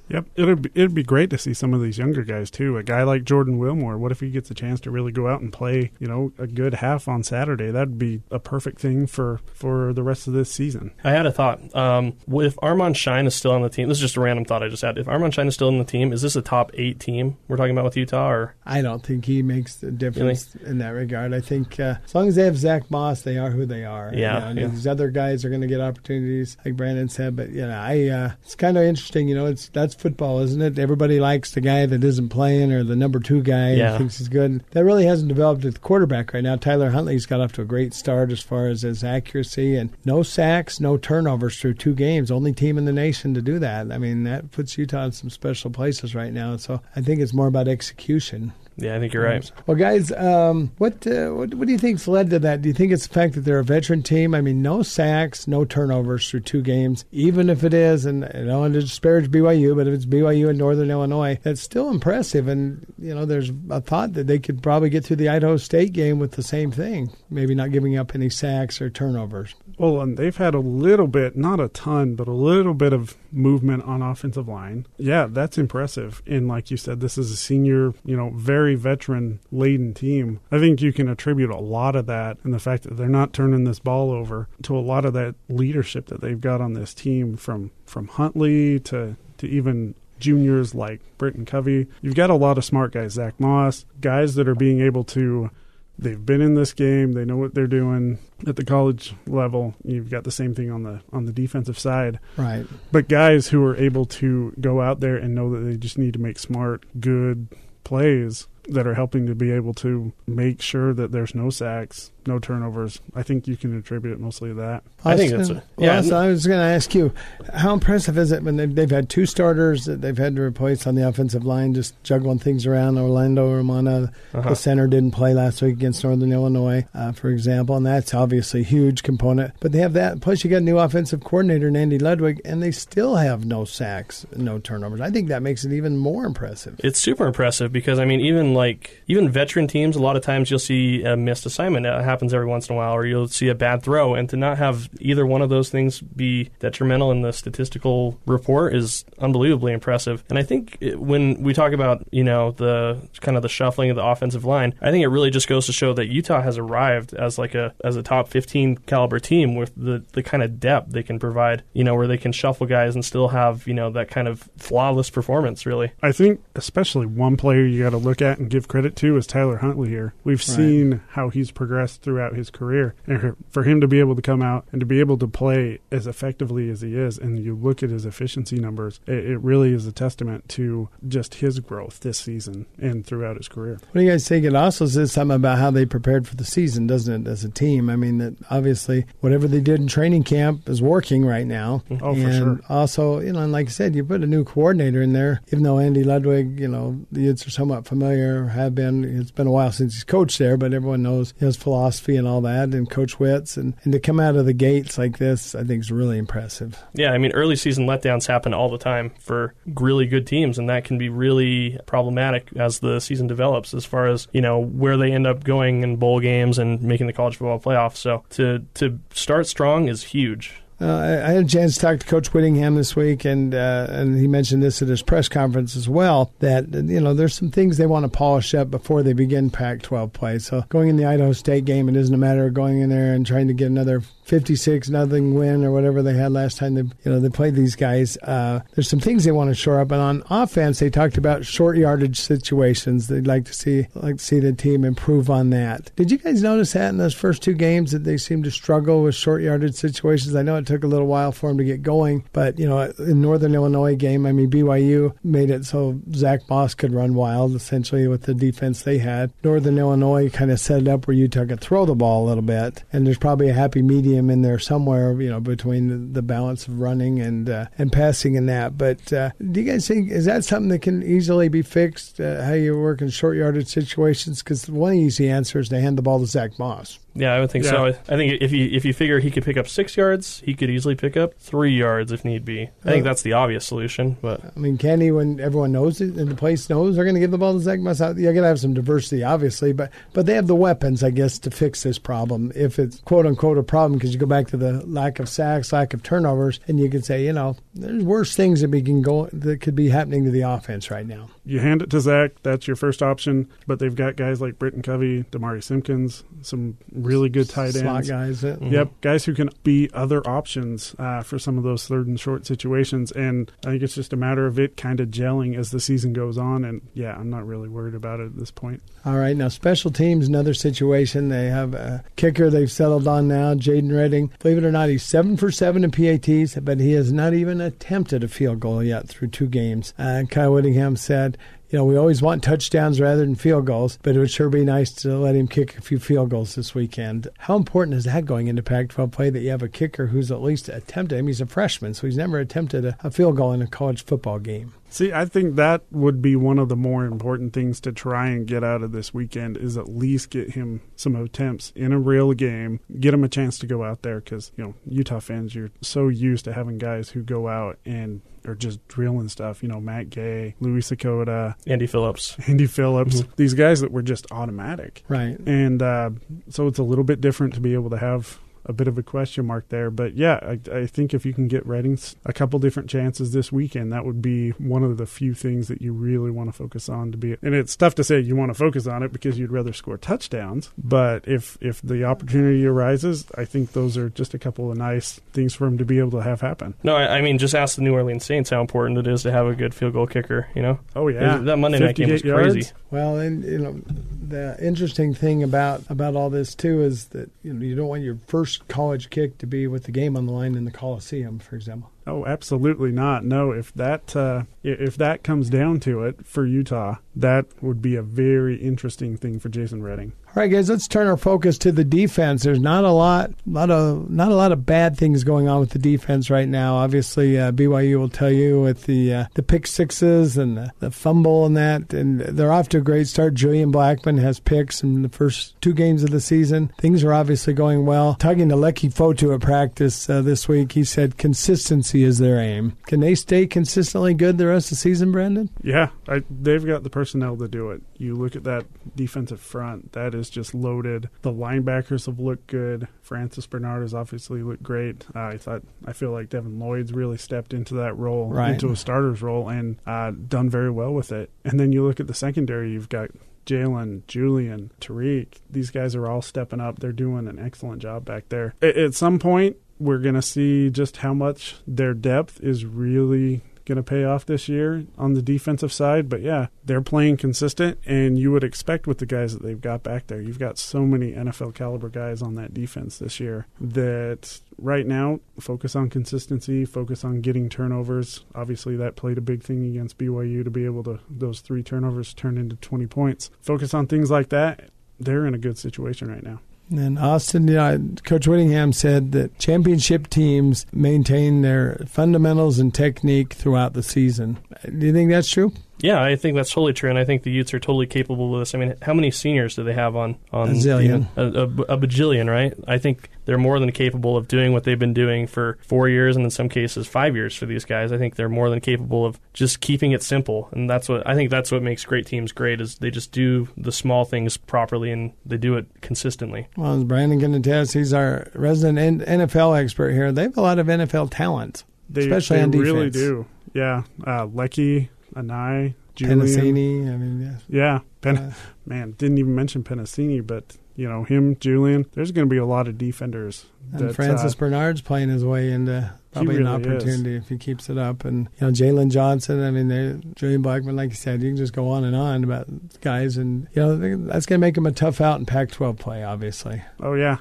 Yep, 0.11 0.25
it'd 0.35 0.61
be, 0.61 0.71
it'd 0.75 0.93
be 0.93 1.03
great 1.03 1.29
to 1.29 1.37
see 1.37 1.53
some 1.53 1.73
of 1.73 1.81
these 1.81 1.97
younger 1.97 2.23
guys 2.23 2.51
too. 2.51 2.77
A 2.77 2.83
guy 2.83 3.03
like 3.03 3.23
Jordan 3.23 3.57
Wilmore. 3.57 3.97
What 3.97 4.11
if 4.11 4.19
he 4.19 4.29
gets 4.29 4.51
a 4.51 4.53
chance 4.53 4.81
to 4.81 4.91
really 4.91 5.11
go 5.11 5.27
out 5.27 5.41
and 5.41 5.53
play? 5.53 5.91
You 5.99 6.07
know, 6.07 6.33
a 6.37 6.47
good 6.47 6.75
half 6.75 7.07
on 7.07 7.23
Saturday. 7.23 7.71
That'd 7.71 7.97
be 7.97 8.21
a 8.29 8.39
perfect 8.39 8.79
thing 8.79 9.07
for 9.07 9.39
for 9.53 9.93
the 9.93 10.03
rest 10.03 10.27
of 10.27 10.33
this 10.33 10.51
season. 10.51 10.91
I 11.03 11.11
had 11.11 11.25
a 11.25 11.31
thought. 11.31 11.73
Um, 11.75 12.13
if 12.27 12.57
Armand 12.61 12.97
Shyne 12.97 13.25
is 13.25 13.35
still 13.35 13.51
on 13.51 13.61
the 13.61 13.69
team, 13.69 13.87
this 13.87 13.97
is 13.97 14.01
just 14.01 14.17
a 14.17 14.21
random 14.21 14.43
thought 14.43 14.63
I 14.63 14.67
just 14.67 14.81
had. 14.81 14.97
If 14.97 15.07
Armand 15.07 15.33
Shyne 15.33 15.47
is 15.47 15.53
still 15.53 15.69
on 15.69 15.77
the 15.77 15.85
team, 15.85 16.11
is 16.11 16.21
this 16.21 16.35
a 16.35 16.41
top 16.41 16.71
eight 16.73 16.99
team 16.99 17.37
we're 17.47 17.57
talking 17.57 17.71
about 17.71 17.85
with 17.85 17.95
Utah? 17.95 18.29
Or 18.29 18.55
I 18.65 18.81
don't 18.81 19.03
think 19.03 19.25
he 19.25 19.41
makes 19.41 19.81
a 19.81 19.91
difference 19.91 20.55
in 20.55 20.79
that 20.79 20.89
regard. 20.89 21.33
I 21.33 21.39
think 21.39 21.79
uh, 21.79 21.95
as 22.03 22.13
long 22.13 22.27
as 22.27 22.35
they 22.35 22.43
have 22.43 22.57
Zach 22.57 22.91
Moss, 22.91 23.21
they 23.21 23.37
are 23.37 23.49
who 23.49 23.65
they 23.65 23.85
are. 23.85 24.11
Yeah, 24.13 24.35
You 24.35 24.39
know, 24.41 24.47
and 24.47 24.59
yeah. 24.59 24.67
These 24.67 24.87
other 24.87 25.09
guys 25.09 25.45
are 25.45 25.49
going 25.49 25.61
to 25.61 25.67
get 25.67 25.79
opportunities, 25.79 26.57
like 26.65 26.75
Brandon 26.75 27.07
said. 27.07 27.35
But 27.35 27.49
you 27.49 27.61
know, 27.61 27.79
I 27.79 28.07
uh, 28.07 28.31
it's 28.43 28.55
kind 28.55 28.77
of 28.77 28.83
interesting. 28.83 29.29
You 29.29 29.35
know, 29.35 29.45
it's 29.45 29.69
that's 29.69 29.95
football, 30.01 30.39
isn't 30.39 30.61
it? 30.61 30.79
Everybody 30.79 31.19
likes 31.19 31.51
the 31.51 31.61
guy 31.61 31.85
that 31.85 32.03
isn't 32.03 32.29
playing 32.29 32.71
or 32.71 32.83
the 32.83 32.95
number 32.95 33.19
two 33.19 33.41
guy 33.43 33.73
Yeah. 33.75 33.91
who 33.93 33.97
thinks 33.99 34.17
he's 34.17 34.27
good. 34.29 34.63
That 34.71 34.83
really 34.83 35.05
hasn't 35.05 35.29
developed 35.29 35.63
at 35.63 35.75
the 35.75 35.79
quarterback 35.79 36.33
right 36.33 36.43
now. 36.43 36.55
Tyler 36.55 36.89
Huntley's 36.89 37.25
got 37.25 37.39
off 37.39 37.53
to 37.53 37.61
a 37.61 37.65
great 37.65 37.93
start 37.93 38.31
as 38.31 38.41
far 38.41 38.67
as 38.67 38.81
his 38.81 39.03
accuracy 39.03 39.75
and 39.75 39.91
no 40.03 40.23
sacks, 40.23 40.79
no 40.79 40.97
turnovers 40.97 41.59
through 41.59 41.75
two 41.75 41.93
games. 41.93 42.31
Only 42.31 42.51
team 42.51 42.77
in 42.77 42.85
the 42.85 42.91
nation 42.91 43.33
to 43.35 43.41
do 43.41 43.59
that. 43.59 43.91
I 43.91 43.97
mean, 43.97 44.23
that 44.23 44.51
puts 44.51 44.77
Utah 44.77 45.05
in 45.05 45.11
some 45.11 45.29
special 45.29 45.69
places 45.69 46.15
right 46.15 46.33
now. 46.33 46.57
So 46.57 46.81
I 46.95 47.01
think 47.01 47.21
it's 47.21 47.33
more 47.33 47.47
about 47.47 47.67
execution. 47.67 48.53
Yeah, 48.77 48.95
I 48.95 48.99
think 48.99 49.13
you're 49.13 49.23
right. 49.23 49.51
Well, 49.67 49.77
guys, 49.77 50.11
um, 50.13 50.71
what, 50.77 51.05
uh, 51.05 51.29
what 51.29 51.53
what 51.53 51.67
do 51.67 51.73
you 51.73 51.79
think's 51.79 52.07
led 52.07 52.29
to 52.31 52.39
that? 52.39 52.61
Do 52.61 52.69
you 52.69 52.73
think 52.73 52.91
it's 52.91 53.07
the 53.07 53.13
fact 53.13 53.35
that 53.35 53.41
they're 53.41 53.59
a 53.59 53.63
veteran 53.63 54.01
team? 54.01 54.33
I 54.33 54.41
mean, 54.41 54.61
no 54.61 54.81
sacks, 54.81 55.47
no 55.47 55.65
turnovers 55.65 56.29
through 56.29 56.41
two 56.41 56.61
games. 56.61 57.05
Even 57.11 57.49
if 57.49 57.63
it 57.63 57.73
is, 57.73 58.05
and 58.05 58.25
I 58.25 58.43
don't 58.43 58.59
want 58.59 58.73
to 58.73 58.81
disparage 58.81 59.29
BYU, 59.29 59.75
but 59.75 59.87
if 59.87 59.93
it's 59.93 60.05
BYU 60.05 60.49
and 60.49 60.57
Northern 60.57 60.89
Illinois, 60.89 61.39
that's 61.43 61.61
still 61.61 61.89
impressive. 61.89 62.47
And 62.47 62.85
you 62.97 63.13
know, 63.13 63.25
there's 63.25 63.51
a 63.69 63.81
thought 63.81 64.13
that 64.13 64.27
they 64.27 64.39
could 64.39 64.63
probably 64.63 64.89
get 64.89 65.05
through 65.05 65.17
the 65.17 65.29
Idaho 65.29 65.57
State 65.57 65.93
game 65.93 66.19
with 66.19 66.31
the 66.31 66.43
same 66.43 66.71
thing, 66.71 67.11
maybe 67.29 67.53
not 67.53 67.71
giving 67.71 67.97
up 67.97 68.15
any 68.15 68.29
sacks 68.29 68.81
or 68.81 68.89
turnovers. 68.89 69.55
Well, 69.77 70.01
and 70.01 70.17
they've 70.17 70.35
had 70.35 70.53
a 70.53 70.59
little 70.59 71.07
bit, 71.07 71.35
not 71.35 71.59
a 71.59 71.67
ton, 71.69 72.15
but 72.15 72.27
a 72.27 72.33
little 72.33 72.73
bit 72.73 72.93
of 72.93 73.17
movement 73.31 73.83
on 73.83 74.01
offensive 74.01 74.47
line. 74.47 74.85
Yeah, 74.97 75.27
that's 75.29 75.57
impressive. 75.57 76.21
And 76.27 76.47
like 76.47 76.69
you 76.71 76.77
said, 76.77 76.99
this 76.99 77.17
is 77.17 77.31
a 77.31 77.35
senior, 77.35 77.93
you 78.05 78.15
know, 78.15 78.31
very 78.35 78.60
very 78.61 78.75
veteran 78.75 79.39
laden 79.51 79.91
team. 79.91 80.39
I 80.51 80.59
think 80.59 80.83
you 80.83 80.93
can 80.93 81.09
attribute 81.09 81.49
a 81.49 81.57
lot 81.57 81.95
of 81.95 82.05
that 82.05 82.37
and 82.43 82.53
the 82.53 82.59
fact 82.59 82.83
that 82.83 82.95
they're 82.95 83.09
not 83.09 83.33
turning 83.33 83.63
this 83.63 83.79
ball 83.79 84.11
over 84.11 84.47
to 84.61 84.77
a 84.77 84.79
lot 84.79 85.03
of 85.03 85.13
that 85.13 85.33
leadership 85.49 86.05
that 86.07 86.21
they've 86.21 86.39
got 86.39 86.61
on 86.61 86.73
this 86.73 86.93
team 86.93 87.37
from 87.37 87.71
from 87.87 88.07
Huntley 88.07 88.79
to 88.81 89.15
to 89.37 89.47
even 89.47 89.95
juniors 90.19 90.75
like 90.75 91.01
Britton 91.17 91.43
Covey. 91.43 91.87
You've 92.03 92.13
got 92.13 92.29
a 92.29 92.35
lot 92.35 92.59
of 92.59 92.65
smart 92.65 92.91
guys, 92.91 93.13
Zach 93.13 93.39
Moss, 93.39 93.85
guys 93.99 94.35
that 94.35 94.47
are 94.47 94.53
being 94.53 94.79
able 94.79 95.03
to 95.05 95.49
they've 95.97 96.23
been 96.23 96.41
in 96.41 96.53
this 96.53 96.73
game, 96.73 97.13
they 97.13 97.25
know 97.25 97.37
what 97.37 97.55
they're 97.55 97.65
doing 97.65 98.19
at 98.45 98.57
the 98.57 98.65
college 98.65 99.15
level. 99.25 99.73
You've 99.83 100.11
got 100.11 100.23
the 100.23 100.31
same 100.31 100.53
thing 100.53 100.69
on 100.69 100.83
the 100.83 101.01
on 101.11 101.25
the 101.25 101.33
defensive 101.33 101.79
side. 101.79 102.19
Right. 102.37 102.67
But 102.91 103.09
guys 103.09 103.47
who 103.47 103.65
are 103.65 103.75
able 103.75 104.05
to 104.05 104.53
go 104.61 104.81
out 104.81 104.99
there 104.99 105.17
and 105.17 105.33
know 105.33 105.49
that 105.49 105.61
they 105.61 105.77
just 105.77 105.97
need 105.97 106.13
to 106.13 106.19
make 106.19 106.37
smart, 106.37 106.85
good 106.99 107.47
plays 107.83 108.47
that 108.69 108.87
are 108.87 108.93
helping 108.93 109.25
to 109.27 109.35
be 109.35 109.51
able 109.51 109.73
to 109.75 110.13
make 110.27 110.61
sure 110.61 110.93
that 110.93 111.11
there's 111.11 111.35
no 111.35 111.49
sacks, 111.49 112.11
no 112.27 112.39
turnovers. 112.39 112.99
I 113.15 113.23
think 113.23 113.47
you 113.47 113.57
can 113.57 113.77
attribute 113.77 114.13
it 114.13 114.19
mostly 114.19 114.49
to 114.49 114.55
that. 114.55 114.83
I 115.03 115.17
think 115.17 115.31
that's 115.31 115.49
a- 115.49 115.63
yeah. 115.77 116.01
yeah. 116.01 116.15
I 116.15 116.27
was 116.27 116.45
going 116.45 116.59
to 116.59 116.65
ask 116.65 116.93
you, 116.93 117.11
how 117.53 117.73
impressive 117.73 118.17
is 118.17 118.31
it 118.31 118.43
when 118.43 118.57
they've, 118.57 118.73
they've 118.73 118.89
had 118.91 119.09
two 119.09 119.25
starters 119.25 119.85
that 119.85 120.01
they've 120.01 120.17
had 120.17 120.35
to 120.35 120.41
replace 120.41 120.85
on 120.85 120.95
the 120.95 121.07
offensive 121.07 121.43
line, 121.45 121.73
just 121.73 122.01
juggling 122.03 122.39
things 122.39 122.65
around? 122.65 122.97
Orlando 122.97 123.61
Umana, 123.61 124.11
Uh-huh. 124.33 124.49
the 124.49 124.55
center, 124.55 124.87
didn't 124.87 125.11
play 125.11 125.33
last 125.33 125.61
week 125.61 125.73
against 125.73 126.03
Northern 126.03 126.31
Illinois, 126.31 126.85
uh, 126.93 127.11
for 127.11 127.29
example, 127.29 127.75
and 127.75 127.85
that's 127.85 128.13
obviously 128.13 128.61
a 128.61 128.63
huge 128.63 129.01
component. 129.03 129.53
But 129.59 129.71
they 129.71 129.79
have 129.79 129.93
that. 129.93 130.21
Plus, 130.21 130.43
you 130.43 130.49
got 130.49 130.57
a 130.57 130.61
new 130.61 130.77
offensive 130.77 131.23
coordinator, 131.23 131.75
Andy 131.75 131.97
Ludwig, 131.97 132.39
and 132.45 132.61
they 132.61 132.71
still 132.71 133.15
have 133.15 133.45
no 133.45 133.65
sacks, 133.65 134.25
no 134.35 134.59
turnovers. 134.59 135.01
I 135.01 135.09
think 135.09 135.29
that 135.29 135.41
makes 135.41 135.65
it 135.65 135.73
even 135.73 135.97
more 135.97 136.25
impressive. 136.25 136.75
It's 136.83 136.99
super 137.01 137.25
impressive 137.25 137.71
because 137.71 137.97
I 137.99 138.05
mean, 138.05 138.19
even 138.21 138.53
like 138.53 139.01
even 139.07 139.29
veteran 139.29 139.67
teams, 139.67 139.95
a 139.95 140.01
lot 140.01 140.15
of 140.15 140.21
times 140.21 140.49
you'll 140.51 140.59
see 140.59 141.03
a 141.03 141.17
missed 141.17 141.45
assignment. 141.45 141.83
That 141.85 142.03
happens 142.11 142.33
every 142.33 142.45
once 142.45 142.69
in 142.69 142.75
a 142.75 142.77
while, 142.77 142.93
or 142.93 143.05
you'll 143.05 143.27
see 143.29 143.47
a 143.47 143.55
bad 143.55 143.81
throw, 143.81 144.15
and 144.15 144.29
to 144.29 144.37
not 144.37 144.57
have 144.57 144.89
either 144.99 145.25
one 145.25 145.41
of 145.41 145.49
those 145.49 145.69
things 145.69 146.01
be 146.01 146.49
detrimental 146.59 147.11
in 147.11 147.21
the 147.21 147.31
statistical 147.31 148.19
report 148.25 148.75
is 148.75 149.05
unbelievably 149.19 149.71
impressive. 149.71 150.23
And 150.29 150.37
I 150.37 150.43
think 150.43 150.77
it, 150.81 150.99
when 150.99 151.41
we 151.41 151.53
talk 151.53 151.71
about 151.71 152.05
you 152.11 152.23
know 152.23 152.51
the 152.51 153.01
kind 153.21 153.37
of 153.37 153.43
the 153.43 153.49
shuffling 153.49 153.89
of 153.89 153.95
the 153.95 154.03
offensive 154.05 154.43
line, 154.43 154.73
I 154.81 154.91
think 154.91 155.03
it 155.03 155.07
really 155.07 155.29
just 155.29 155.47
goes 155.47 155.65
to 155.67 155.73
show 155.73 155.93
that 155.93 156.07
Utah 156.07 156.41
has 156.41 156.57
arrived 156.57 157.13
as 157.13 157.37
like 157.37 157.55
a 157.55 157.73
as 157.83 157.95
a 157.95 158.03
top 158.03 158.27
15 158.27 158.77
caliber 158.85 159.19
team 159.19 159.55
with 159.55 159.71
the 159.75 160.03
the 160.11 160.23
kind 160.23 160.43
of 160.43 160.59
depth 160.59 160.91
they 160.91 161.03
can 161.03 161.17
provide. 161.17 161.63
You 161.73 161.83
know, 161.83 161.95
where 161.95 162.07
they 162.07 162.17
can 162.17 162.33
shuffle 162.33 162.67
guys 162.67 162.95
and 162.95 163.05
still 163.05 163.29
have 163.29 163.67
you 163.67 163.73
know 163.73 163.89
that 163.91 164.09
kind 164.09 164.27
of 164.27 164.49
flawless 164.57 165.09
performance. 165.09 165.65
Really. 165.65 165.91
I 166.03 166.11
think 166.11 166.43
especially 166.55 167.05
one 167.05 167.37
player 167.37 167.65
you 167.65 167.83
got 167.83 167.91
to 167.91 167.97
look 167.97 168.21
at 168.21 168.39
and 168.39 168.49
give 168.49 168.67
credit 168.67 168.95
to 168.97 169.15
is 169.17 169.25
Tyler 169.27 169.57
Huntley 169.57 169.89
here. 169.89 170.13
We've 170.23 170.43
seen 170.43 171.01
how 171.09 171.29
he's 171.29 171.51
progressed 171.51 172.00
throughout 172.01 172.35
his 172.35 172.49
career. 172.49 172.95
And 173.07 173.35
for 173.49 173.63
him 173.63 173.81
to 173.81 173.87
be 173.87 173.99
able 173.99 174.15
to 174.15 174.21
come 174.21 174.41
out 174.41 174.65
and 174.71 174.79
to 174.79 174.85
be 174.85 174.99
able 174.99 175.17
to 175.17 175.27
play 175.27 175.79
as 175.91 176.07
effectively 176.07 176.69
as 176.69 176.81
he 176.81 176.95
is, 176.95 177.17
and 177.17 177.39
you 177.39 177.55
look 177.55 177.83
at 177.83 177.89
his 177.89 178.05
efficiency 178.05 178.57
numbers, 178.57 178.99
it, 179.07 179.25
it 179.25 179.37
really 179.39 179.73
is 179.73 179.85
a 179.85 179.91
testament 179.91 180.47
to 180.49 180.89
just 181.07 181.35
his 181.35 181.59
growth 181.59 181.99
this 182.01 182.19
season 182.19 182.65
and 182.77 183.05
throughout 183.05 183.37
his 183.37 183.47
career. 183.47 183.79
What 183.91 183.93
do 183.93 184.01
you 184.01 184.11
guys 184.11 184.27
think? 184.27 184.45
It 184.45 184.55
also 184.55 184.85
says 184.85 185.11
something 185.11 185.35
about 185.35 185.59
how 185.59 185.71
they 185.71 185.85
prepared 185.85 186.27
for 186.27 186.35
the 186.35 186.45
season, 186.45 186.87
doesn't 186.87 187.27
it, 187.27 187.29
as 187.29 187.43
a 187.43 187.49
team? 187.49 187.89
I 187.89 187.95
mean, 187.95 188.17
that 188.17 188.35
obviously 188.49 189.05
whatever 189.19 189.47
they 189.47 189.61
did 189.61 189.79
in 189.79 189.87
training 189.87 190.23
camp 190.23 190.67
is 190.67 190.81
working 190.81 191.25
right 191.25 191.45
now. 191.45 191.83
Oh, 192.01 192.15
for 192.15 192.33
sure. 192.33 192.61
also, 192.69 193.19
you 193.19 193.33
know, 193.33 193.39
and 193.39 193.51
like 193.51 193.67
I 193.67 193.71
said, 193.71 193.95
you 193.95 194.03
put 194.03 194.23
a 194.23 194.27
new 194.27 194.43
coordinator 194.43 195.01
in 195.01 195.13
there, 195.13 195.41
even 195.47 195.63
though 195.63 195.79
Andy 195.79 196.03
Ludwig, 196.03 196.59
you 196.59 196.67
know, 196.67 196.99
the 197.11 197.21
Utes 197.21 197.45
are 197.45 197.51
somewhat 197.51 197.85
familiar, 197.85 198.47
have 198.47 198.75
been. 198.75 199.03
It's 199.03 199.31
been 199.31 199.47
a 199.47 199.51
while 199.51 199.71
since 199.71 199.93
he's 199.93 200.03
coached 200.03 200.39
there, 200.39 200.57
but 200.57 200.73
everyone 200.73 201.03
knows 201.03 201.33
his 201.37 201.55
philosophy 201.57 201.90
and 202.17 202.27
all 202.27 202.41
that, 202.41 202.69
and 202.69 202.89
Coach 202.89 203.17
Witz. 203.17 203.57
And, 203.57 203.75
and 203.83 203.93
to 203.93 203.99
come 203.99 204.19
out 204.19 204.35
of 204.35 204.45
the 204.45 204.53
gates 204.53 204.97
like 204.97 205.17
this, 205.17 205.55
I 205.55 205.63
think 205.63 205.81
is 205.81 205.91
really 205.91 206.17
impressive. 206.17 206.81
Yeah, 206.93 207.11
I 207.11 207.17
mean, 207.17 207.31
early 207.31 207.55
season 207.55 207.85
letdowns 207.85 208.27
happen 208.27 208.53
all 208.53 208.69
the 208.69 208.77
time 208.77 209.11
for 209.19 209.53
really 209.65 210.05
good 210.05 210.27
teams, 210.27 210.57
and 210.57 210.69
that 210.69 210.83
can 210.83 210.97
be 210.97 211.09
really 211.09 211.79
problematic 211.85 212.49
as 212.55 212.79
the 212.79 212.99
season 212.99 213.27
develops, 213.27 213.73
as 213.73 213.85
far 213.85 214.07
as 214.07 214.27
you 214.31 214.41
know 214.41 214.59
where 214.59 214.97
they 214.97 215.11
end 215.11 215.27
up 215.27 215.43
going 215.43 215.83
in 215.83 215.95
bowl 215.97 216.19
games 216.19 216.57
and 216.57 216.81
making 216.81 217.07
the 217.07 217.13
college 217.13 217.37
football 217.37 217.59
playoff. 217.59 217.95
So 217.95 218.23
to 218.31 218.65
to 218.75 218.99
start 219.13 219.47
strong 219.47 219.87
is 219.87 220.03
huge. 220.03 220.60
Uh, 220.81 221.21
I, 221.23 221.31
had 221.31 221.45
a 221.45 221.47
chance 221.47 221.75
to 221.75 221.79
talk 221.79 221.99
to 221.99 222.05
Coach 222.07 222.33
Whittingham 222.33 222.73
this 222.75 222.95
week, 222.95 223.23
and 223.23 223.53
uh, 223.53 223.85
and 223.89 224.17
he 224.17 224.27
mentioned 224.27 224.63
this 224.63 224.81
at 224.81 224.87
his 224.87 225.03
press 225.03 225.29
conference 225.29 225.75
as 225.75 225.87
well. 225.87 226.33
That 226.39 226.73
you 226.73 226.99
know, 226.99 227.13
there's 227.13 227.35
some 227.35 227.51
things 227.51 227.77
they 227.77 227.85
want 227.85 228.03
to 228.03 228.09
polish 228.09 228.55
up 228.55 228.71
before 228.71 229.03
they 229.03 229.13
begin 229.13 229.51
Pac-12 229.51 230.11
play. 230.11 230.39
So 230.39 230.63
going 230.69 230.89
in 230.89 230.97
the 230.97 231.05
Idaho 231.05 231.33
State 231.33 231.65
game, 231.65 231.87
it 231.87 231.95
isn't 231.95 232.13
a 232.13 232.17
matter 232.17 232.47
of 232.47 232.55
going 232.55 232.81
in 232.81 232.89
there 232.89 233.13
and 233.13 233.25
trying 233.25 233.47
to 233.47 233.53
get 233.53 233.67
another 233.67 234.01
56 234.31 234.87
nothing 234.89 235.33
win 235.33 235.61
or 235.61 235.71
whatever 235.71 236.01
they 236.01 236.13
had 236.13 236.31
last 236.31 236.57
time 236.57 236.75
they 236.75 236.83
you 236.83 237.11
know 237.11 237.19
they 237.19 237.29
played 237.29 237.53
these 237.53 237.75
guys. 237.75 238.17
Uh, 238.23 238.61
there's 238.75 238.89
some 238.89 238.99
things 238.99 239.25
they 239.25 239.31
want 239.31 239.49
to 239.49 239.55
shore 239.55 239.79
up, 239.79 239.91
and 239.91 240.01
on 240.01 240.23
offense, 240.29 240.79
they 240.79 240.89
talked 240.89 241.17
about 241.17 241.45
short 241.45 241.77
yardage 241.77 242.17
situations. 242.17 243.07
They'd 243.07 243.27
like 243.27 243.45
to 243.45 243.53
see 243.53 243.87
like 243.93 244.17
to 244.17 244.23
see 244.23 244.39
the 244.39 244.53
team 244.53 244.83
improve 244.83 245.29
on 245.29 245.49
that. 245.51 245.91
Did 245.95 246.11
you 246.11 246.17
guys 246.17 246.41
notice 246.41 246.73
that 246.73 246.89
in 246.89 246.97
those 246.97 247.13
first 247.13 247.43
two 247.43 247.53
games 247.53 247.91
that 247.91 248.03
they 248.03 248.17
seemed 248.17 248.45
to 248.45 248.51
struggle 248.51 249.03
with 249.03 249.15
short 249.15 249.41
yardage 249.41 249.75
situations? 249.75 250.33
I 250.33 250.43
know 250.43 250.55
it 250.55 250.65
took 250.71 250.83
a 250.83 250.87
little 250.87 251.07
while 251.07 251.31
for 251.31 251.49
him 251.49 251.57
to 251.57 251.63
get 251.63 251.83
going, 251.83 252.23
but 252.33 252.57
you 252.57 252.67
know, 252.67 252.81
in 252.97 253.21
Northern 253.21 253.53
Illinois 253.53 253.95
game, 253.95 254.25
I 254.25 254.31
mean 254.31 254.49
BYU 254.49 255.15
made 255.23 255.49
it 255.49 255.65
so 255.65 255.99
Zach 256.13 256.49
Moss 256.49 256.73
could 256.73 256.93
run 256.93 257.13
wild 257.13 257.55
essentially 257.55 258.07
with 258.07 258.23
the 258.23 258.33
defense 258.33 258.81
they 258.81 258.97
had. 258.97 259.31
Northern 259.43 259.77
Illinois 259.77 260.29
kind 260.29 260.49
of 260.49 260.59
set 260.59 260.81
it 260.81 260.87
up 260.87 261.07
where 261.07 261.15
Utah 261.15 261.45
could 261.45 261.59
throw 261.59 261.85
the 261.85 261.95
ball 261.95 262.25
a 262.25 262.27
little 262.27 262.41
bit, 262.41 262.83
and 262.93 263.05
there's 263.05 263.17
probably 263.17 263.49
a 263.49 263.53
happy 263.53 263.81
medium 263.81 264.29
in 264.29 264.41
there 264.41 264.59
somewhere, 264.59 265.19
you 265.21 265.29
know, 265.29 265.39
between 265.39 266.13
the, 266.13 266.21
balance 266.21 266.67
of 266.67 266.79
running 266.79 267.19
and 267.19 267.49
uh, 267.49 267.65
and 267.79 267.91
passing 267.91 268.37
and 268.37 268.47
that. 268.47 268.77
But 268.77 269.11
uh, 269.11 269.31
do 269.51 269.59
you 269.59 269.69
guys 269.69 269.87
think 269.87 270.11
is 270.11 270.25
that 270.25 270.45
something 270.45 270.69
that 270.69 270.83
can 270.83 271.03
easily 271.03 271.49
be 271.49 271.63
fixed? 271.63 272.21
Uh, 272.21 272.43
how 272.43 272.53
you 272.53 272.79
work 272.79 273.01
in 273.01 273.09
short 273.09 273.35
yardage 273.35 273.67
situations? 273.67 274.41
Because 274.41 274.69
one 274.69 274.93
easy 274.93 275.29
answer 275.29 275.59
is 275.59 275.67
to 275.69 275.81
hand 275.81 275.97
the 275.97 276.03
ball 276.03 276.19
to 276.19 276.27
Zach 276.27 276.57
Moss. 276.59 276.99
Yeah, 277.13 277.33
I 277.33 277.39
would 277.41 277.51
think 277.51 277.65
Yeah. 277.65 277.71
so. 277.71 277.85
I 277.87 277.91
think 278.15 278.41
if 278.41 278.51
you 278.51 278.69
if 278.71 278.85
you 278.85 278.93
figure 278.93 279.19
he 279.19 279.29
could 279.31 279.43
pick 279.43 279.57
up 279.57 279.67
six 279.67 279.97
yards, 279.97 280.41
he 280.45 280.53
could 280.53 280.69
easily 280.69 280.95
pick 280.95 281.17
up 281.17 281.33
three 281.39 281.75
yards 281.77 282.11
if 282.11 282.23
need 282.23 282.45
be. 282.45 282.69
I 282.85 282.89
think 282.89 283.05
Uh, 283.05 283.09
that's 283.09 283.21
the 283.21 283.33
obvious 283.33 283.65
solution, 283.65 284.15
but 284.21 284.39
I 284.55 284.59
mean, 284.59 284.77
can 284.77 285.01
he 285.01 285.11
when 285.11 285.39
everyone 285.39 285.71
knows 285.73 285.99
it 285.99 286.15
and 286.15 286.29
the 286.29 286.35
place 286.35 286.69
knows 286.69 286.95
they're 286.95 287.03
going 287.03 287.15
to 287.15 287.19
give 287.19 287.31
the 287.31 287.37
ball 287.37 287.53
to 287.53 287.59
Zach 287.59 287.79
Moss? 287.79 287.99
You're 287.99 288.13
going 288.33 288.37
to 288.37 288.43
have 288.47 288.59
some 288.59 288.73
diversity, 288.73 289.23
obviously, 289.23 289.73
but 289.73 289.91
but 290.13 290.25
they 290.25 290.35
have 290.35 290.47
the 290.47 290.55
weapons, 290.55 291.03
I 291.03 291.09
guess, 291.09 291.37
to 291.39 291.51
fix 291.51 291.83
this 291.83 291.99
problem. 291.99 292.51
If 292.55 292.79
it's 292.79 293.01
quote 293.01 293.25
unquote 293.25 293.57
a 293.57 293.63
problem, 293.63 293.97
because 293.99 294.13
you 294.13 294.19
go 294.19 294.25
back 294.25 294.47
to 294.47 294.57
the 294.57 294.81
lack 294.85 295.19
of 295.19 295.27
sacks, 295.27 295.73
lack 295.73 295.93
of 295.93 296.03
turnovers, 296.03 296.59
and 296.67 296.79
you 296.79 296.89
can 296.89 297.01
say, 297.01 297.25
you 297.25 297.33
know, 297.33 297.57
there's 297.75 298.03
worse 298.03 298.35
things 298.35 298.61
that 298.61 298.69
we 298.69 298.81
can 298.81 299.01
go 299.01 299.27
that 299.33 299.59
could 299.59 299.75
be 299.75 299.89
happening 299.89 300.23
to 300.23 300.31
the 300.31 300.41
offense 300.41 300.89
right 300.89 301.05
now. 301.05 301.29
You 301.43 301.59
hand 301.59 301.81
it 301.81 301.89
to 301.89 301.99
Zach, 301.99 302.31
that's 302.43 302.67
your 302.67 302.75
first 302.75 303.01
option, 303.01 303.49
but 303.65 303.79
they've 303.79 303.95
got 303.95 304.15
guys 304.15 304.41
like 304.41 304.59
Britton 304.59 304.81
Covey, 304.83 305.23
Demari 305.31 305.63
Simpkins, 305.63 306.23
some 306.43 306.77
really 306.91 307.29
good 307.29 307.49
tight 307.49 307.71
Slot 307.71 307.95
ends. 307.95 308.09
guys. 308.09 308.41
Mhm. 308.43 308.71
Yep, 308.71 308.91
guys 309.01 309.25
who 309.25 309.33
can 309.33 309.49
be 309.63 309.89
other 309.93 310.21
options 310.27 310.95
uh, 310.99 311.23
for 311.23 311.39
some 311.39 311.57
of 311.57 311.63
those 311.63 311.87
third 311.87 312.05
and 312.07 312.19
short 312.19 312.45
situations. 312.45 313.11
And 313.11 313.51
I 313.65 313.71
think 313.71 313.81
it's 313.83 313.95
just 313.95 314.13
a 314.13 314.17
matter 314.17 314.45
of 314.45 314.59
it 314.59 314.77
kind 314.77 314.99
of 314.99 315.09
gelling 315.09 315.57
as 315.57 315.71
the 315.71 315.79
season 315.79 316.13
goes 316.13 316.37
on. 316.37 316.63
And 316.63 316.81
yeah, 316.93 317.15
I'm 317.17 317.29
not 317.31 317.47
really 317.47 317.69
worried 317.69 317.95
about 317.95 318.19
it 318.19 318.25
at 318.27 318.37
this 318.37 318.51
point. 318.51 318.81
All 319.03 319.17
right, 319.17 319.35
now 319.35 319.47
special 319.47 319.89
teams, 319.89 320.27
another 320.27 320.53
situation. 320.53 321.29
They 321.29 321.47
have 321.47 321.73
a 321.73 322.03
kicker 322.17 322.51
they've 322.51 322.71
settled 322.71 323.07
on 323.07 323.27
now, 323.27 323.55
Jadon 323.55 323.91
Redding. 323.95 324.29
Believe 324.39 324.59
it 324.59 324.63
or 324.63 324.71
not, 324.71 324.89
he's 324.89 325.01
seven 325.03 325.37
for 325.37 325.49
seven 325.49 325.83
in 325.83 325.89
PATs, 325.89 326.55
but 326.61 326.79
he 326.79 326.91
has 326.93 327.11
not 327.11 327.33
even 327.33 327.59
attempted 327.61 328.23
a 328.23 328.27
field 328.27 328.59
goal 328.59 328.83
yet 328.83 329.07
through 329.07 329.29
two 329.29 329.47
games. 329.47 329.95
Uh, 329.97 330.21
Kyle 330.29 330.53
Whittingham 330.53 330.95
said, 330.95 331.31
you 331.71 331.77
know, 331.77 331.85
we 331.85 331.95
always 331.95 332.21
want 332.21 332.43
touchdowns 332.43 332.99
rather 332.99 333.21
than 333.21 333.35
field 333.35 333.65
goals, 333.65 333.97
but 334.03 334.15
it 334.15 334.19
would 334.19 334.29
sure 334.29 334.49
be 334.49 334.65
nice 334.65 334.91
to 334.91 335.17
let 335.17 335.35
him 335.35 335.47
kick 335.47 335.77
a 335.77 335.81
few 335.81 335.99
field 335.99 336.29
goals 336.29 336.55
this 336.55 336.75
weekend. 336.75 337.29
How 337.37 337.55
important 337.55 337.95
is 337.95 338.03
that 338.03 338.25
going 338.25 338.47
into 338.47 338.61
Pac 338.61 338.89
12 338.89 339.09
play 339.09 339.29
that 339.29 339.39
you 339.39 339.51
have 339.51 339.63
a 339.63 339.69
kicker 339.69 340.07
who's 340.07 340.31
at 340.31 340.41
least 340.41 340.67
attempted? 340.67 341.17
I 341.17 341.21
mean, 341.21 341.27
he's 341.27 341.39
a 341.39 341.45
freshman, 341.45 341.93
so 341.93 342.07
he's 342.07 342.17
never 342.17 342.39
attempted 342.39 342.83
a, 342.83 342.97
a 343.03 343.09
field 343.09 343.37
goal 343.37 343.53
in 343.53 343.61
a 343.61 343.67
college 343.67 344.03
football 344.03 344.37
game. 344.37 344.73
See, 344.89 345.13
I 345.13 345.23
think 345.23 345.55
that 345.55 345.83
would 345.89 346.21
be 346.21 346.35
one 346.35 346.59
of 346.59 346.67
the 346.67 346.75
more 346.75 347.05
important 347.05 347.53
things 347.53 347.79
to 347.81 347.93
try 347.93 348.27
and 348.27 348.45
get 348.45 348.61
out 348.61 348.83
of 348.83 348.91
this 348.91 349.13
weekend 349.13 349.55
is 349.55 349.77
at 349.77 349.87
least 349.87 350.29
get 350.29 350.51
him 350.51 350.81
some 350.97 351.15
attempts 351.15 351.71
in 351.77 351.93
a 351.93 351.99
real 351.99 352.33
game, 352.33 352.81
get 352.99 353.13
him 353.13 353.23
a 353.23 353.29
chance 353.29 353.57
to 353.59 353.67
go 353.67 353.85
out 353.85 354.01
there 354.01 354.19
because, 354.19 354.51
you 354.57 354.65
know, 354.65 354.73
Utah 354.85 355.21
fans, 355.21 355.55
you're 355.55 355.71
so 355.79 356.09
used 356.09 356.43
to 356.43 356.51
having 356.51 356.77
guys 356.77 357.11
who 357.11 357.23
go 357.23 357.47
out 357.47 357.79
and 357.85 358.19
are 358.47 358.55
just 358.55 358.85
drilling 358.87 359.29
stuff. 359.29 359.61
You 359.63 359.69
know, 359.69 359.79
Matt 359.79 360.09
Gay, 360.09 360.55
Louis 360.59 360.81
Sakoda, 360.81 361.55
Andy 361.67 361.87
Phillips. 361.87 362.37
Andy 362.47 362.67
Phillips, 362.67 363.23
these 363.35 363.53
guys 363.53 363.81
that 363.81 363.91
were 363.91 364.01
just 364.01 364.31
automatic. 364.31 365.03
Right. 365.07 365.37
And 365.45 365.81
uh, 365.81 366.11
so 366.49 366.67
it's 366.67 366.79
a 366.79 366.83
little 366.83 367.03
bit 367.03 367.21
different 367.21 367.53
to 367.55 367.59
be 367.59 367.73
able 367.73 367.89
to 367.91 367.97
have 367.97 368.39
a 368.65 368.73
bit 368.73 368.87
of 368.87 368.97
a 368.97 369.03
question 369.03 369.45
mark 369.45 369.69
there. 369.69 369.89
But 369.89 370.15
yeah, 370.15 370.39
I, 370.41 370.59
I 370.71 370.85
think 370.85 371.13
if 371.13 371.25
you 371.25 371.33
can 371.33 371.47
get 371.47 371.65
Redding 371.65 371.97
a 372.25 372.33
couple 372.33 372.59
different 372.59 372.89
chances 372.89 373.31
this 373.33 373.51
weekend, 373.51 373.91
that 373.93 374.05
would 374.05 374.21
be 374.21 374.51
one 374.51 374.83
of 374.83 374.97
the 374.97 375.05
few 375.05 375.33
things 375.33 375.67
that 375.67 375.81
you 375.81 375.93
really 375.93 376.31
want 376.31 376.49
to 376.49 376.53
focus 376.53 376.89
on 376.89 377.11
to 377.11 377.17
be. 377.17 377.35
And 377.41 377.55
it's 377.55 377.75
tough 377.75 377.95
to 377.95 378.03
say 378.03 378.19
you 378.19 378.35
want 378.35 378.49
to 378.49 378.53
focus 378.53 378.87
on 378.87 379.03
it 379.03 379.11
because 379.11 379.37
you'd 379.39 379.51
rather 379.51 379.73
score 379.73 379.97
touchdowns. 379.97 380.71
But 380.77 381.27
if 381.27 381.57
if 381.61 381.81
the 381.81 382.03
opportunity 382.03 382.65
arises, 382.65 383.25
I 383.37 383.45
think 383.45 383.71
those 383.73 383.97
are 383.97 384.09
just 384.09 384.33
a 384.33 384.39
couple 384.39 384.71
of 384.71 384.77
nice 384.77 385.19
things 385.33 385.53
for 385.55 385.65
him 385.67 385.77
to 385.77 385.85
be 385.85 385.99
able 385.99 386.11
to 386.11 386.23
have 386.23 386.41
happen. 386.41 386.73
No, 386.83 386.95
I, 386.95 387.17
I 387.17 387.21
mean 387.21 387.37
just 387.37 387.55
ask 387.55 387.75
the 387.75 387.81
New 387.81 387.93
Orleans 387.93 388.25
Saints 388.25 388.49
how 388.49 388.61
important 388.61 388.99
it 388.99 389.07
is 389.07 389.23
to 389.23 389.31
have 389.31 389.47
a 389.47 389.55
good 389.55 389.73
field 389.73 389.93
goal 389.93 390.07
kicker. 390.07 390.47
You 390.55 390.61
know, 390.61 390.79
Oh 390.95 391.07
yeah, 391.07 391.37
that 391.37 391.57
Monday 391.57 391.79
night 391.79 391.95
game 391.95 392.09
was 392.09 392.23
yards. 392.23 392.53
crazy. 392.53 392.71
Well, 392.91 393.17
and 393.17 393.43
you 393.45 393.57
know, 393.57 393.81
the 394.27 394.57
interesting 394.61 395.13
thing 395.13 395.41
about 395.41 395.83
about 395.89 396.15
all 396.15 396.29
this 396.29 396.53
too 396.53 396.81
is 396.81 397.05
that 397.05 397.31
you 397.41 397.53
know 397.53 397.65
you 397.65 397.73
don't 397.73 397.87
want 397.87 398.03
your 398.03 398.19
first 398.27 398.67
college 398.67 399.09
kick 399.09 399.37
to 399.39 399.47
be 399.47 399.65
with 399.65 399.85
the 399.85 399.91
game 399.91 400.17
on 400.17 400.25
the 400.25 400.33
line 400.33 400.55
in 400.55 400.65
the 400.65 400.71
Coliseum, 400.71 401.39
for 401.39 401.55
example. 401.55 401.89
Oh, 402.05 402.25
absolutely 402.25 402.91
not. 402.91 403.23
No, 403.23 403.51
if 403.51 403.73
that 403.75 404.13
uh, 404.15 404.43
if 404.61 404.97
that 404.97 405.23
comes 405.23 405.49
down 405.49 405.79
to 405.81 406.03
it 406.03 406.25
for 406.25 406.45
Utah, 406.45 406.95
that 407.15 407.45
would 407.61 407.81
be 407.81 407.95
a 407.95 408.01
very 408.01 408.55
interesting 408.55 409.17
thing 409.17 409.39
for 409.39 409.49
Jadon 409.49 409.83
Redding. 409.83 410.13
All 410.27 410.35
right, 410.35 410.47
guys, 410.49 410.69
let's 410.69 410.87
turn 410.87 411.07
our 411.07 411.17
focus 411.17 411.57
to 411.57 411.73
the 411.73 411.83
defense. 411.83 412.43
There's 412.43 412.61
not 412.61 412.85
a 412.85 412.91
lot, 412.91 413.31
lot 413.45 413.69
of, 413.69 414.09
not 414.09 414.31
a 414.31 414.35
lot 414.35 414.53
of 414.53 414.65
bad 414.65 414.95
things 414.95 415.25
going 415.25 415.49
on 415.49 415.59
with 415.59 415.71
the 415.71 415.79
defense 415.79 416.29
right 416.29 416.47
now. 416.47 416.75
Obviously, 416.75 417.37
uh, 417.37 417.51
BYU 417.51 417.99
will 417.99 418.07
tell 418.07 418.31
you 418.31 418.61
with 418.61 418.85
the 418.85 419.13
uh, 419.13 419.25
the 419.33 419.43
pick 419.43 419.67
sixes 419.67 420.37
and 420.37 420.57
the, 420.57 420.71
the 420.79 420.89
fumble 420.89 421.45
and 421.45 421.57
that, 421.57 421.93
and 421.93 422.21
they're 422.21 422.53
off 422.53 422.69
to 422.69 422.77
a 422.77 422.81
great 422.81 423.07
start. 423.07 423.33
Julian 423.33 423.73
Blackmon 423.73 424.21
has 424.21 424.39
picks 424.39 424.81
in 424.81 425.01
the 425.01 425.09
first 425.09 425.59
two 425.59 425.73
games 425.73 426.01
of 426.01 426.11
the 426.11 426.21
season. 426.21 426.71
Things 426.77 427.03
are 427.03 427.13
obviously 427.13 427.53
going 427.53 427.85
well. 427.85 428.15
Talking 428.15 428.47
to 428.49 428.55
Leki 428.55 428.93
Fotu 428.93 429.35
at 429.35 429.41
practice 429.41 430.09
uh, 430.09 430.21
this 430.21 430.47
week, 430.47 430.71
he 430.71 430.85
said 430.85 431.17
consistency 431.17 432.03
is 432.03 432.19
their 432.19 432.39
aim. 432.39 432.77
Can 432.87 433.01
they 433.01 433.15
stay 433.15 433.47
consistently 433.47 434.13
good 434.13 434.37
the 434.37 434.47
rest 434.47 434.67
of 434.67 434.69
the 434.71 434.75
season, 434.77 435.11
Brandon? 435.11 435.49
Yeah, 435.61 435.89
I, 436.07 436.23
they've 436.29 436.65
got 436.65 436.83
the 436.83 436.89
personnel 437.01 437.35
to 437.37 437.47
do 437.47 437.71
it. 437.71 437.81
You 437.97 438.15
look 438.15 438.35
at 438.35 438.43
that 438.43 438.65
defensive 438.95 439.39
front; 439.39 439.93
that 439.93 440.13
is 440.13 440.29
just 440.29 440.53
loaded. 440.53 441.09
The 441.23 441.33
linebackers 441.33 442.05
have 442.05 442.19
looked 442.19 442.45
good. 442.47 442.87
Francis 443.01 443.47
Bernard 443.47 443.81
has 443.81 443.93
obviously 443.93 444.43
looked 444.43 444.61
great. 444.61 445.05
Uh, 445.15 445.19
I 445.33 445.37
thought 445.37 445.63
I 445.85 445.93
feel 445.93 446.11
like 446.11 446.29
Devin 446.29 446.59
Lloyd's 446.59 446.93
really 446.93 447.17
stepped 447.17 447.53
into 447.53 447.73
that 447.75 447.97
role, 447.97 448.29
Right. 448.29 448.51
into 448.53 448.69
a 448.71 448.75
starter's 448.75 449.21
role, 449.23 449.49
and 449.49 449.77
uh, 449.87 450.11
done 450.11 450.49
very 450.49 450.69
well 450.69 450.93
with 450.93 451.11
it. 451.11 451.31
And 451.43 451.59
then 451.59 451.71
you 451.71 451.83
look 451.85 451.99
at 451.99 452.05
the 452.07 452.13
secondary; 452.13 452.71
you've 452.71 452.89
got 452.89 453.09
Jaylon, 453.47 454.05
Julian, 454.07 454.69
Tariq. 454.79 455.27
These 455.49 455.71
guys 455.71 455.95
are 455.95 456.07
all 456.07 456.21
stepping 456.21 456.61
up. 456.61 456.79
They're 456.79 456.91
doing 456.91 457.27
an 457.27 457.39
excellent 457.39 457.81
job 457.81 458.05
back 458.05 458.29
there. 458.29 458.53
At 458.61 458.93
some 458.93 459.17
point, 459.17 459.57
we're 459.79 459.97
going 459.97 460.13
to 460.15 460.21
see 460.21 460.69
just 460.69 460.97
how 460.97 461.15
much 461.15 461.55
their 461.65 461.95
depth 461.95 462.39
is 462.43 462.63
really 462.65 463.41
going 463.71 463.83
to 463.83 463.89
pay 463.89 464.03
off 464.03 464.25
this 464.25 464.49
year 464.49 464.85
on 464.97 465.13
the 465.13 465.21
defensive 465.21 465.71
side. 465.71 466.09
But 466.09 466.21
yeah, 466.21 466.47
they're 466.65 466.81
playing 466.81 467.17
consistent, 467.17 467.79
and 467.85 468.19
you 468.19 468.31
would 468.31 468.43
expect 468.43 468.85
with 468.85 468.97
the 468.97 469.05
guys 469.05 469.31
that 469.33 469.43
they've 469.43 469.59
got 469.59 469.81
back 469.81 470.07
there. 470.07 470.21
You've 470.21 470.39
got 470.39 470.57
so 470.57 470.85
many 470.85 471.13
NFL 471.13 471.55
caliber 471.55 471.87
guys 471.87 472.21
on 472.21 472.35
that 472.35 472.53
defense 472.53 472.97
this 472.97 473.19
year 473.19 473.47
that 473.61 474.41
right 474.57 474.85
now 474.85 475.21
focus 475.39 475.73
on 475.73 475.89
consistency, 475.89 476.65
focus 476.65 477.05
on 477.05 477.21
getting 477.21 477.47
turnovers. 477.47 478.25
Obviously, 478.35 478.75
that 478.75 478.97
played 478.97 479.17
a 479.17 479.21
big 479.21 479.41
thing 479.41 479.65
against 479.65 479.97
BYU 479.97 480.43
to 480.43 480.51
be 480.51 480.65
able 480.65 480.83
to 480.83 480.99
those 481.09 481.39
three 481.39 481.63
turnovers 481.63 482.13
turn 482.13 482.37
into 482.37 482.57
20 482.57 482.87
points. 482.87 483.31
Focus 483.39 483.73
on 483.73 483.87
things 483.87 484.11
like 484.11 484.29
that. 484.29 484.69
They're 484.99 485.25
in 485.25 485.33
a 485.33 485.39
good 485.39 485.57
situation 485.57 486.11
right 486.11 486.23
now. 486.23 486.41
And 486.71 486.97
Austin, 486.97 487.47
you 487.47 487.55
know, 487.55 487.95
Coach 488.03 488.27
Whittingham 488.27 488.71
said 488.71 489.11
that 489.11 489.37
championship 489.37 490.07
teams 490.09 490.65
maintain 490.71 491.41
their 491.41 491.83
fundamentals 491.87 492.59
and 492.59 492.73
technique 492.73 493.33
throughout 493.33 493.73
the 493.73 493.83
season. 493.83 494.37
Do 494.63 494.85
you 494.87 494.93
think 494.93 495.11
that's 495.11 495.29
true? 495.29 495.51
Yeah, 495.81 496.01
I 496.01 496.15
think 496.15 496.35
that's 496.35 496.51
totally 496.51 496.73
true, 496.73 496.89
and 496.89 496.99
I 496.99 497.05
think 497.05 497.23
the 497.23 497.31
Utes 497.31 497.53
are 497.53 497.59
totally 497.59 497.87
capable 497.87 498.33
of 498.33 498.39
this. 498.39 498.53
I 498.53 498.57
mean, 498.59 498.75
how 498.81 498.93
many 498.93 499.09
seniors 499.11 499.55
do 499.55 499.63
they 499.63 499.73
have 499.73 499.95
on 499.95 500.15
on 500.31 500.49
A 500.49 500.53
zillion. 500.53 501.07
a, 501.15 501.23
a, 501.41 501.43
a 501.75 501.77
bajillion, 501.77 502.29
right? 502.29 502.53
I 502.67 502.77
think 502.77 503.09
they're 503.25 503.37
more 503.37 503.59
than 503.59 503.71
capable 503.71 504.15
of 504.17 504.27
doing 504.27 504.53
what 504.53 504.63
they've 504.63 504.77
been 504.79 504.93
doing 504.93 505.27
for 505.27 505.57
four 505.61 505.89
years, 505.89 506.15
and 506.15 506.23
in 506.25 506.31
some 506.31 506.49
cases 506.49 506.87
five 506.87 507.15
years 507.15 507.35
for 507.35 507.45
these 507.45 507.65
guys. 507.65 507.91
I 507.91 507.97
think 507.97 508.15
they're 508.15 508.29
more 508.29 508.49
than 508.49 508.61
capable 508.61 509.05
of 509.05 509.19
just 509.33 509.59
keeping 509.61 509.91
it 509.91 510.03
simple, 510.03 510.49
and 510.51 510.69
that's 510.69 510.87
what 510.87 511.05
I 511.07 511.15
think. 511.15 511.29
That's 511.31 511.51
what 511.51 511.61
makes 511.63 511.83
great 511.85 512.05
teams 512.05 512.31
great 512.31 512.61
is 512.61 512.75
they 512.77 512.91
just 512.91 513.11
do 513.11 513.47
the 513.57 513.71
small 513.71 514.05
things 514.05 514.37
properly 514.37 514.91
and 514.91 515.13
they 515.25 515.37
do 515.37 515.55
it 515.55 515.65
consistently. 515.81 516.47
Well, 516.57 516.73
as 516.75 516.83
Brandon 516.83 517.19
can 517.19 517.33
attest, 517.33 517.73
he's 517.73 517.93
our 517.93 518.27
resident 518.35 519.01
NFL 519.03 519.59
expert 519.59 519.91
here. 519.91 520.11
They 520.11 520.23
have 520.23 520.37
a 520.37 520.41
lot 520.41 520.59
of 520.59 520.67
NFL 520.67 521.09
talent, 521.11 521.63
They, 521.89 522.01
especially 522.01 522.37
they 522.37 522.43
on 522.43 522.51
defense. 522.51 522.65
really 522.71 522.89
do. 522.89 523.25
Yeah, 523.53 523.83
uh, 524.05 524.27
Leki, 524.27 524.89
Anae, 525.15 525.73
Julian. 525.95 526.19
Penisini, 526.21 526.93
I 526.93 526.97
mean, 526.97 527.21
yeah. 527.21 527.37
Yeah, 527.49 527.79
Pen- 528.01 528.17
Uh, 528.17 528.33
man, 528.65 528.91
didn't 528.97 529.17
even 529.17 529.35
mention 529.35 529.63
Penisini, 529.63 530.25
but 530.25 530.57
you 530.75 530.87
know 530.87 531.03
him, 531.03 531.35
Julian. 531.39 531.85
There's 531.93 532.11
going 532.11 532.27
to 532.27 532.29
be 532.29 532.37
a 532.37 532.45
lot 532.45 532.67
of 532.67 532.77
defenders. 532.77 533.45
And 533.73 533.95
Francis 533.95 534.33
uh, 534.33 534.37
Bernard's 534.37 534.81
playing 534.81 535.09
his 535.09 535.23
way 535.23 535.51
into 535.51 535.93
probably 536.11 536.37
an 536.37 536.43
really 536.43 536.61
is. 536.61 536.67
opportunity 536.67 537.15
if 537.15 537.29
he 537.29 537.37
keeps 537.37 537.69
it 537.69 537.77
up. 537.77 538.05
And 538.05 538.27
you 538.39 538.47
know, 538.47 538.51
Jaylon 538.51 538.91
Johnson. 538.91 539.43
I 539.43 539.51
mean, 539.51 539.67
they, 539.67 539.99
Julian 540.15 540.43
Blackmon, 540.43 540.75
like 540.75 540.89
you 540.89 540.95
said, 540.95 541.21
you 541.21 541.29
can 541.29 541.37
just 541.37 541.53
go 541.53 541.69
on 541.69 541.83
and 541.83 541.95
on 541.95 542.23
about 542.23 542.47
guys, 542.81 543.17
and 543.17 543.47
you 543.53 543.61
know 543.61 543.77
that's 543.77 544.25
going 544.25 544.39
to 544.39 544.45
make 544.45 544.57
him 544.57 544.65
a 544.65 544.71
tough 544.71 545.01
out 545.01 545.19
in 545.19 545.25
Pac-12 545.25 545.79
play, 545.79 546.03
obviously. 546.03 546.61
oh 546.81 546.93
yeah, 546.93 547.17